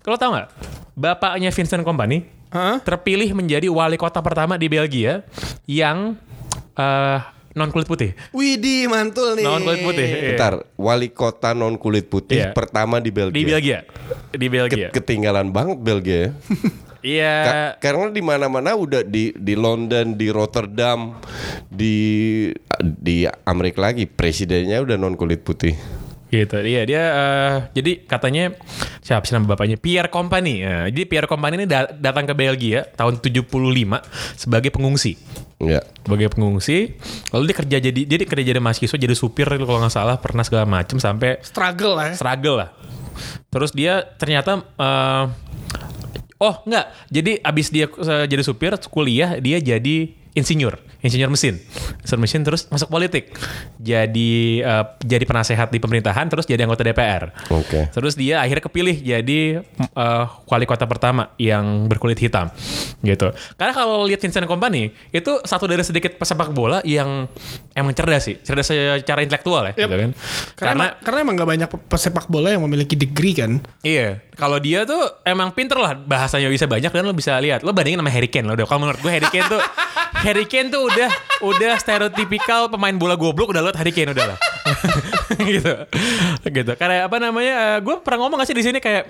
[0.00, 0.48] kalau tau nggak
[0.92, 2.78] bapaknya Vincent Kompany Hah?
[2.78, 5.26] terpilih menjadi wali kota pertama di Belgia
[5.64, 6.14] yang
[6.72, 7.18] eh,
[7.52, 9.42] non kulit putih Widih mantul nih.
[9.42, 10.20] non kulit putih iya.
[10.30, 12.52] Bentar, wali kota non kulit putih Iya.
[12.52, 13.32] pertama di Belgia.
[13.32, 13.78] di Belgia
[14.30, 16.22] di Belgia Ke- ketinggalan banget Belgia
[17.06, 17.14] ya.
[17.22, 21.14] iya Ka- karena di mana-mana udah di di London, di Rotterdam,
[21.70, 21.96] di
[22.82, 25.78] di Amerika lagi presidennya udah non kulit putih.
[26.26, 28.50] Gitu, iya dia eh, jadi katanya
[28.98, 30.58] siapa sih nama bapaknya Pierre Company.
[30.58, 33.46] Ya, jadi Pierre Company ini da- datang ke Belgia tahun 75
[34.34, 35.14] sebagai pengungsi.
[35.56, 35.80] Ya.
[36.02, 36.98] Sebagai pengungsi,
[37.30, 40.66] lalu dia kerja jadi jadi kerja jadi mahasiswa jadi supir kalau nggak salah pernah segala
[40.66, 42.14] macam sampai Struggle lah ya.
[42.18, 42.70] struggle lah.
[43.48, 45.24] Terus dia ternyata eh,
[46.36, 51.56] oh enggak, jadi abis dia eh, jadi supir kuliah dia jadi insinyur, insinyur mesin,
[52.04, 53.32] insinyur mesin terus masuk politik,
[53.80, 57.32] jadi eh, jadi penasehat di pemerintahan terus jadi anggota DPR.
[57.48, 57.88] Oke.
[57.88, 59.40] Terus dia akhirnya kepilih jadi
[59.80, 62.52] eh, wali kota pertama yang berkulit hitam
[63.00, 63.32] gitu.
[63.56, 67.24] Karena kalau lihat Vincent Kompany itu satu dari sedikit pesepak bola yang
[67.72, 69.88] emang cerdas sih, cerdas secara intelektual ya, Yep.
[69.88, 70.10] gitu kan.
[70.56, 73.56] Karena, emang, karena emang gak banyak pesepak bola yang memiliki degree kan.
[73.80, 77.64] Iya, kalau dia tuh emang pinter lah bahasanya bisa banyak dan lo bisa lihat.
[77.64, 78.66] Lo bandingin sama Harry Kane lo udah.
[78.66, 79.60] Kalau menurut gue Harry Kane tuh
[80.26, 81.06] Harry Kane tuh udah
[81.40, 84.38] udah stereotipikal pemain bola goblok udah lihat Harry Kane udah lah.
[85.46, 85.72] gitu.
[86.42, 86.72] Gitu.
[86.74, 87.54] Karena apa namanya?
[87.54, 89.06] eh, gue pernah ngomong gak sih di sini kayak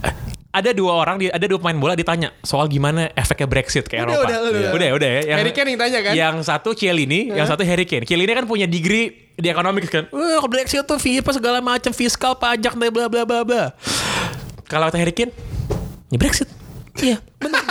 [0.00, 0.14] eh,
[0.50, 4.14] ada dua orang, di- ada dua pemain bola ditanya soal gimana efeknya Brexit ke Udah,
[4.14, 4.22] Eropa.
[4.22, 4.70] udah, udah.
[4.70, 5.34] udah, udah ya.
[5.36, 6.12] Harry Kane yang tanya kan?
[6.14, 8.06] Yang satu Chiellini, yang satu Harry Kane.
[8.06, 10.06] Chiellini kan punya degree di ekonomi kan.
[10.14, 13.64] Wah, Brexit tuh FIFA segala macam fiskal, pajak, bla bla bla bla bla.
[14.66, 15.34] Kalau kata Harry Kane,
[16.10, 16.46] ya Brexit.
[16.98, 17.62] Iya, benar.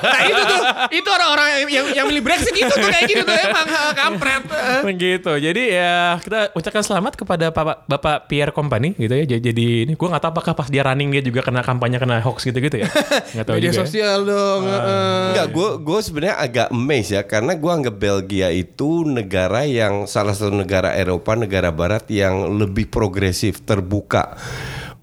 [0.00, 0.60] Nah itu tuh,
[0.92, 4.42] itu orang-orang yang yang milih Brexit itu tuh kayak gitu tuh emang eh, kampret.
[4.46, 4.94] Eh.
[4.94, 5.32] gitu.
[5.34, 9.24] Jadi ya kita ucapkan selamat kepada Bapak, Bapak Pierre Company gitu ya.
[9.26, 12.46] Jadi, ini gue nggak tahu apakah pas dia running dia juga kena kampanye kena hoax
[12.46, 12.88] gitu-gitu ya.
[13.34, 13.76] Nggak tahu Media juga.
[13.76, 13.82] ya.
[13.86, 14.62] sosial dong.
[14.68, 15.26] eh.
[15.34, 20.36] Enggak, gue gue sebenarnya agak amazed ya karena gue anggap Belgia itu negara yang salah
[20.36, 24.36] satu negara Eropa, negara Barat yang lebih progresif, terbuka.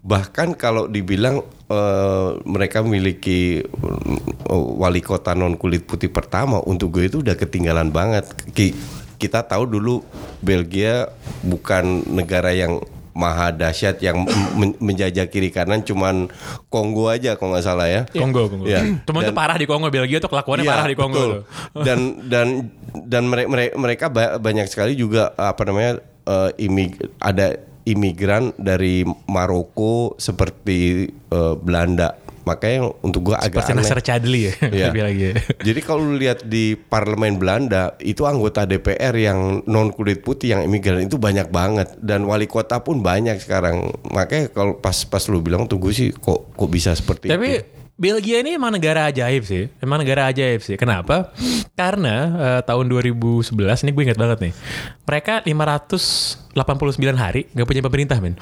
[0.07, 4.19] Bahkan kalau dibilang eh, mereka memiliki eh,
[4.73, 8.23] wali kota non kulit putih pertama, untuk gue itu udah ketinggalan banget.
[8.49, 8.75] Ki-
[9.17, 10.05] kita tahu dulu
[10.39, 11.09] Belgia
[11.41, 12.79] bukan negara yang
[13.11, 16.29] maha dahsyat yang men- menjajah kiri kanan cuman
[16.69, 18.05] Kongo aja kalau nggak salah ya.
[18.07, 18.63] Kongo, Kongo.
[18.63, 18.85] Iya.
[19.09, 21.17] Teman tuh Dan- parah di Kongo, Belgia tuh kelakuannya Iya, parah di Kongo.
[21.17, 21.31] betul.
[21.33, 21.43] tuh.
[21.87, 22.47] Dan dan
[23.03, 24.05] dan mereka mereka
[24.37, 32.19] banyak sekali juga apa namanya eh, imig ada imigran dari Maroko seperti eh, Belanda.
[32.47, 33.83] Makanya untuk gua agak Seperti aneh.
[33.83, 34.53] Nasser Chadli ya.
[34.71, 35.23] Lebih lagi.
[35.67, 40.63] Jadi kalau lu lihat di parlemen Belanda itu anggota DPR yang non kulit putih yang
[40.63, 43.91] imigran itu banyak banget dan wali kota pun banyak sekarang.
[44.15, 47.76] Makanya kalau pas pas lu bilang tuh gue sih kok kok bisa seperti Tapi itu.
[47.97, 49.73] Belgia ini emang negara ajaib sih.
[49.81, 50.77] Emang negara ajaib sih.
[50.77, 51.33] Kenapa?
[51.73, 54.53] Karena eh, tahun 2011 ini gue ingat banget nih.
[55.01, 56.53] Mereka 589
[57.17, 58.37] hari gak punya pemerintah men.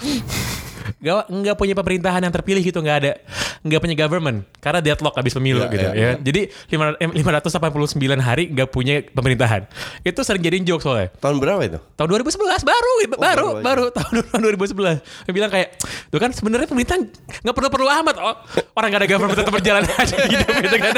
[1.02, 3.18] Gak, nggak punya pemerintahan yang terpilih gitu nggak ada
[3.66, 7.98] nggak punya government karena deadlock habis pemilu Ya, gitu ya, ya, jadi lima- eh, 589
[8.22, 9.66] hari nggak punya pemerintahan.
[10.06, 11.10] Itu sering jadi joke soalnya.
[11.18, 11.80] Tahun berapa itu?
[11.96, 14.04] tahun 2011 baru baru baru baru, aja.
[14.04, 15.80] tahun 2011 dia bilang kayak
[16.12, 17.00] tuh kan sebenarnya pemerintah
[17.42, 18.36] nggak perlu perlu amat oh,
[18.76, 20.94] orang gak ada government tetap berjalan aja hidup gitu kan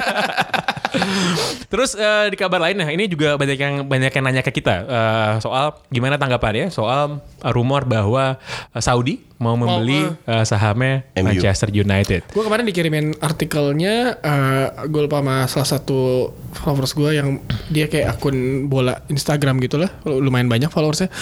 [1.71, 5.31] terus eh, di kabar lainnya ini juga banyak yang banyak yang nanya ke kita eh,
[5.43, 8.37] soal gimana tanggapannya soal eh, rumor bahwa
[8.73, 11.29] eh, Saudi mau membeli eh, sahamnya MU.
[11.29, 12.21] Manchester United.
[12.33, 17.37] Gue kemarin dikirimin artikelnya uh, gue lupa sama salah satu followers gue yang
[17.69, 21.13] dia kayak akun bola Instagram gitu lah lumayan banyak followersnya.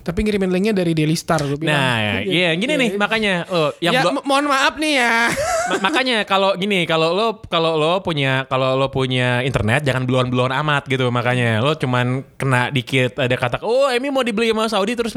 [0.00, 1.76] Tapi ngirimin linknya dari Daily Star gue bilang.
[1.76, 5.28] Nah iya gini nih makanya oh, yang ya mohon maaf nih ya.
[5.68, 10.28] Ma- makanya kalau gini kalau lo kalau lo punya kalau lo punya internet jangan beluan
[10.28, 11.64] beluan amat gitu makanya.
[11.64, 15.16] Lo cuman kena dikit ada kata oh Emi mau dibeli sama Saudi terus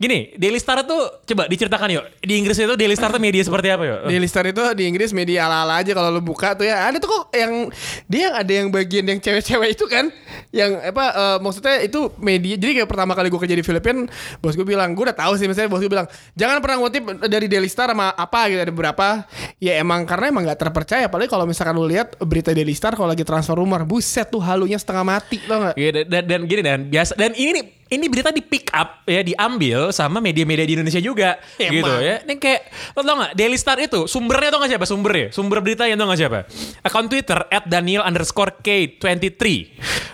[0.00, 2.04] gini Daily Star tuh coba diceritakan yuk.
[2.24, 4.00] Di Inggris itu Daily Star tuh media seperti apa yuk?
[4.08, 6.88] Daily Star itu di Inggris media ala-ala aja kalau lu buka tuh ya.
[6.88, 7.68] Ada tuh kok yang
[8.08, 10.08] dia yang ada yang bagian yang cewek-cewek itu kan
[10.54, 14.06] yang apa eh, maksudnya itu media jadi kayak pertama kali gue kerja di Filipina
[14.38, 16.06] bos gue bilang gue udah tahu sih misalnya bos gue bilang
[16.38, 19.26] jangan pernah ngutip dari Daily Star sama apa gitu ada beberapa
[19.58, 23.09] ya emang karena emang nggak terpercaya apalagi kalau misalkan lu lihat berita Daily Star kalau
[23.10, 26.62] lagi transfer rumor buset tuh halunya setengah mati tau nggak Iya, dan, dan, dan gini
[26.62, 30.78] dan biasa dan ini nih ini berita di pick up ya diambil sama media-media di
[30.78, 31.74] Indonesia juga Emang.
[31.74, 32.22] gitu ya.
[32.22, 32.60] Ini kayak
[32.94, 35.34] lo tau gak Daily Star itu sumbernya tau gak siapa sumbernya?
[35.34, 36.38] Sumber beritanya tau gak siapa?
[36.86, 39.42] Akun Twitter at Daniel underscore K23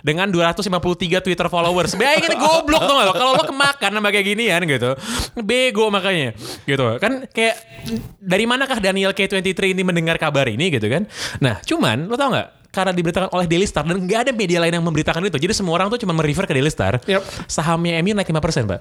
[0.01, 1.93] dengan 253 Twitter followers.
[2.01, 3.15] Bayangin goblok tau gak lo?
[3.15, 4.97] Kalau lo kemakan sama kayak ginian gitu.
[5.45, 6.33] Bego makanya
[6.65, 6.97] gitu.
[6.97, 7.61] Kan kayak
[8.17, 11.05] dari manakah Daniel K23 ini mendengar kabar ini gitu kan?
[11.45, 12.56] Nah cuman lo tau gak?
[12.77, 15.41] Karena diberitakan oleh Daily Star dan nggak ada media lain yang memberitakan itu.
[15.41, 17.01] Jadi semua orang tuh cuma merefer ke Daily Star.
[17.09, 17.24] Yep.
[17.49, 18.81] Sahamnya MU naik 5% Pak.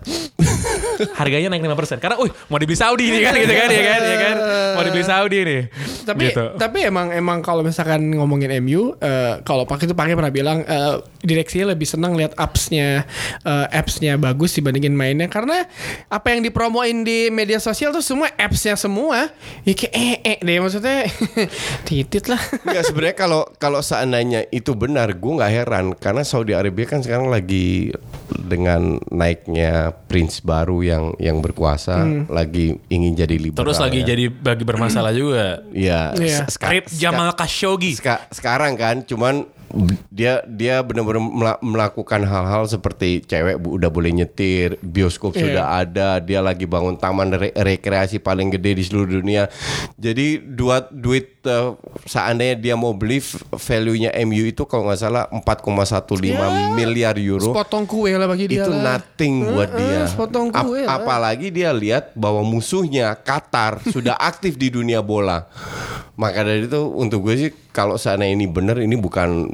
[1.20, 4.18] Harganya naik 5% karena uh mau dibeli Saudi nih kan gitu kan ya kan ya
[4.18, 4.36] kan.
[4.80, 5.62] Mau dibeli Saudi nih.
[6.06, 6.54] tapi gitu.
[6.62, 11.02] tapi emang emang kalau misalkan ngomongin MU eh, kalau pakai itu pakai pernah bilang eh,
[11.26, 13.10] direksinya lebih senang lihat appsnya
[13.42, 15.66] eh, appsnya bagus dibandingin mainnya karena
[16.08, 19.34] apa yang dipromoin di media sosial tuh semua appsnya semua
[19.66, 21.10] ya kayak eh eh deh maksudnya
[21.90, 26.86] titit lah Enggak sebenarnya kalau kalau seandainya itu benar, gue nggak heran karena Saudi Arabia
[26.86, 27.92] kan sekarang lagi
[28.30, 33.66] dengan naiknya prince baru yang yang berkuasa, lagi ingin jadi liberal.
[33.66, 34.14] Terus lagi ya.
[34.14, 35.66] jadi bagi bermasalah juga.
[35.68, 36.46] ya Iya.
[36.46, 37.98] se- seka- Rip Jamal Khashoggi.
[37.98, 39.46] Seka- sekarang kan cuman
[40.08, 45.42] dia dia benar-benar mela- melakukan hal-hal seperti cewek bu- udah boleh nyetir, bioskop Iya.
[45.42, 49.52] sudah ada, dia lagi bangun taman re- rekreasi paling gede di seluruh dunia.
[49.96, 51.70] Jadi dua duit eh,
[52.04, 57.52] seandainya dia mau beli value-nya MU itu kalau nggak salah 4,15 Ya, miliar euro.
[57.52, 58.98] sepotong kue lah bagi dia Itu lah.
[58.98, 60.00] nothing buat eh, dia.
[60.06, 60.98] sepotong Ap- kue lah.
[60.98, 62.86] apalagi dia lihat bahwa musuhnya
[63.18, 65.46] Qatar sudah aktif di dunia bola.
[66.16, 69.52] Maka dari itu untuk gue sih kalau seandainya ini benar ini bukan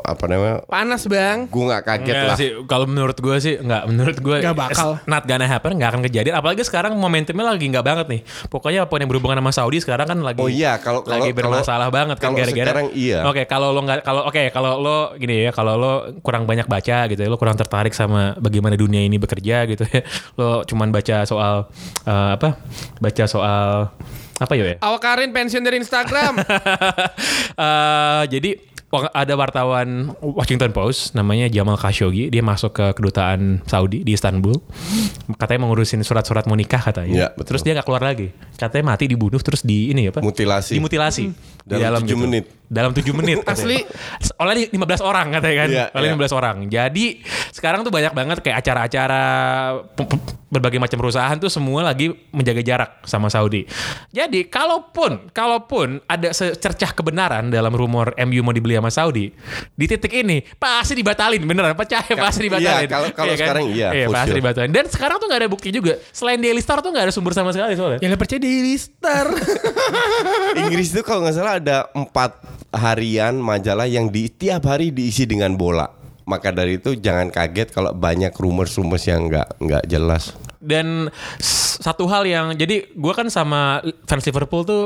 [0.00, 0.62] apa namanya?
[0.64, 1.46] Panas bang.
[1.46, 2.36] Gue nggak kaget Nggak lah.
[2.36, 5.02] sih, kalau menurut gue sih nggak, menurut gue Nggak bakal.
[5.04, 6.34] not gonna happen, nggak akan kejadian.
[6.36, 8.20] Apalagi sekarang momentumnya lagi nggak banget nih.
[8.46, 11.96] Pokoknya apa yang berhubungan sama Saudi sekarang kan lagi Oh iya, kalau- lagi bermasalah kalau-
[11.96, 12.66] banget kan kalau gara-gara.
[12.66, 13.18] sekarang iya.
[13.26, 17.06] Oke, kalau lo nggak, kalau oke, kalau lo gini ya, kalau lo kurang banyak baca
[17.06, 20.02] gitu, ya, lo kurang tertarik sama bagaimana dunia ini bekerja gitu ya.
[20.38, 21.66] Lo cuman baca soal
[22.04, 22.56] eh, apa?
[22.98, 23.90] Baca soal
[24.36, 24.76] apa ya?
[24.78, 26.36] Awak Karin pensiun dari Instagram.
[27.56, 28.50] Eh, jadi
[28.94, 32.30] ada wartawan Washington Post namanya Jamal Khashoggi.
[32.30, 34.54] Dia masuk ke kedutaan Saudi di Istanbul.
[35.34, 37.10] Katanya mau ngurusin surat-surat mau nikah katanya.
[37.12, 37.58] Iya, betul.
[37.58, 38.30] terus dia nggak keluar lagi.
[38.54, 40.22] Katanya mati dibunuh terus di ini apa?
[40.22, 40.78] Mutilasi.
[40.78, 41.24] dimutilasi.
[41.66, 42.46] Di Dalam tujuh menit.
[42.66, 43.52] Dalam tujuh menit katanya.
[43.52, 43.78] Asli.
[44.36, 46.16] oleh 15 orang katanya kan Iya, oleh iya.
[46.18, 47.06] 15 orang jadi
[47.50, 49.22] sekarang tuh banyak banget kayak acara-acara
[50.46, 53.66] berbagai macam perusahaan tuh semua lagi menjaga jarak sama Saudi
[54.08, 59.30] jadi kalaupun kalaupun ada secercah kebenaran dalam rumor MU mau dibeli sama Saudi
[59.68, 63.46] di titik ini pasti dibatalin beneran percaya pasti dibatalin iya, kalau- kalau Iya kan?
[63.46, 64.38] sekarang iya, iya pasti sure.
[64.38, 67.30] dibatalin dan sekarang tuh nggak ada bukti juga selain Daily Star tuh nggak ada sumber
[67.30, 69.26] sama sekali soalnya Yang percaya di Star.
[70.62, 72.30] Inggris itu kalau nggak salah ada empat
[72.74, 75.88] harian majalah yang di tiap hari diisi dengan bola.
[76.26, 80.34] Maka dari itu jangan kaget kalau banyak rumors-rumors yang nggak nggak jelas.
[80.58, 81.06] Dan
[81.78, 83.78] satu hal yang jadi gue kan sama
[84.10, 84.84] fans Liverpool tuh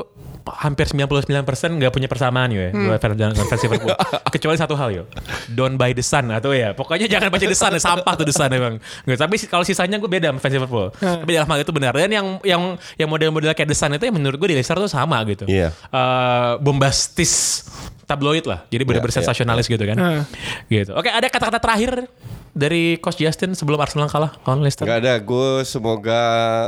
[0.59, 1.47] hampir 99%
[1.79, 2.71] nggak punya persamaan yo ya.
[2.99, 3.95] Fans, dengan fans Liverpool.
[4.35, 5.05] Kecuali satu hal yo.
[5.53, 6.75] Don't buy the sun atau ya.
[6.75, 8.83] Pokoknya jangan baca the sun, sampah tuh the sun emang.
[9.07, 10.87] Nggak, tapi kalau sisanya gue beda sama fans Liverpool.
[10.99, 11.93] Tapi dalam hal itu benar.
[11.95, 12.63] Dan yang yang
[12.99, 15.47] yang model-model kayak the sun itu yang menurut gue di Leicester tuh sama gitu.
[15.47, 15.71] Iya.
[15.71, 17.65] Eh, bombastis
[18.11, 18.67] tabloid lah.
[18.67, 19.97] Jadi benar-benar Iya, iya, sensasionalis gitu kan.
[19.97, 20.23] Heeh.
[20.67, 20.93] Gitu.
[20.99, 22.11] Oke, ada kata-kata terakhir
[22.51, 24.83] dari Coach Justin sebelum Arsenal kalah lawan Leicester.
[24.83, 25.15] Nggak ada.
[25.23, 26.23] Gue semoga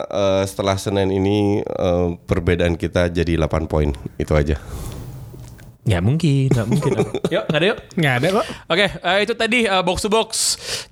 [0.07, 3.91] eh, setelah Senin ini eh, perbedaan kita jadi 8 poin.
[4.15, 4.63] Itu aja.
[5.83, 6.93] Ya mungkin, nggak mungkin.
[7.35, 7.79] yuk, nggak ada yuk.
[7.99, 8.47] Nggak ada kok.
[8.71, 10.31] Oke, eh, itu tadi eh, box to box.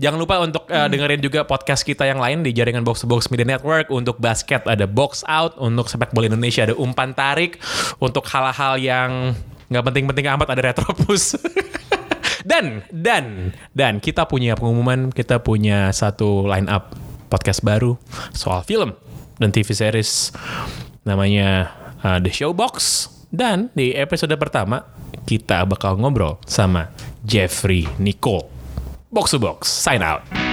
[0.02, 3.30] Jangan lupa untuk eh, dengerin juga podcast kita yang lain di jaringan box to box
[3.30, 3.86] media network.
[3.94, 7.62] Untuk basket ada box out, untuk sepak bola Indonesia ada umpan tarik,
[8.02, 9.38] untuk hal-hal yang
[9.70, 11.38] nggak penting-penting amat ada retropus.
[12.50, 16.92] dan dan dan kita punya pengumuman, kita punya satu line up
[17.30, 17.94] podcast baru
[18.34, 18.92] soal film
[19.38, 20.34] dan TV series
[21.06, 21.70] namanya
[22.02, 24.82] uh, The Showbox dan di episode pertama
[25.24, 26.90] kita bakal ngobrol sama
[27.22, 28.50] Jeffrey Nicole.
[29.10, 30.49] Box to Box, sign out.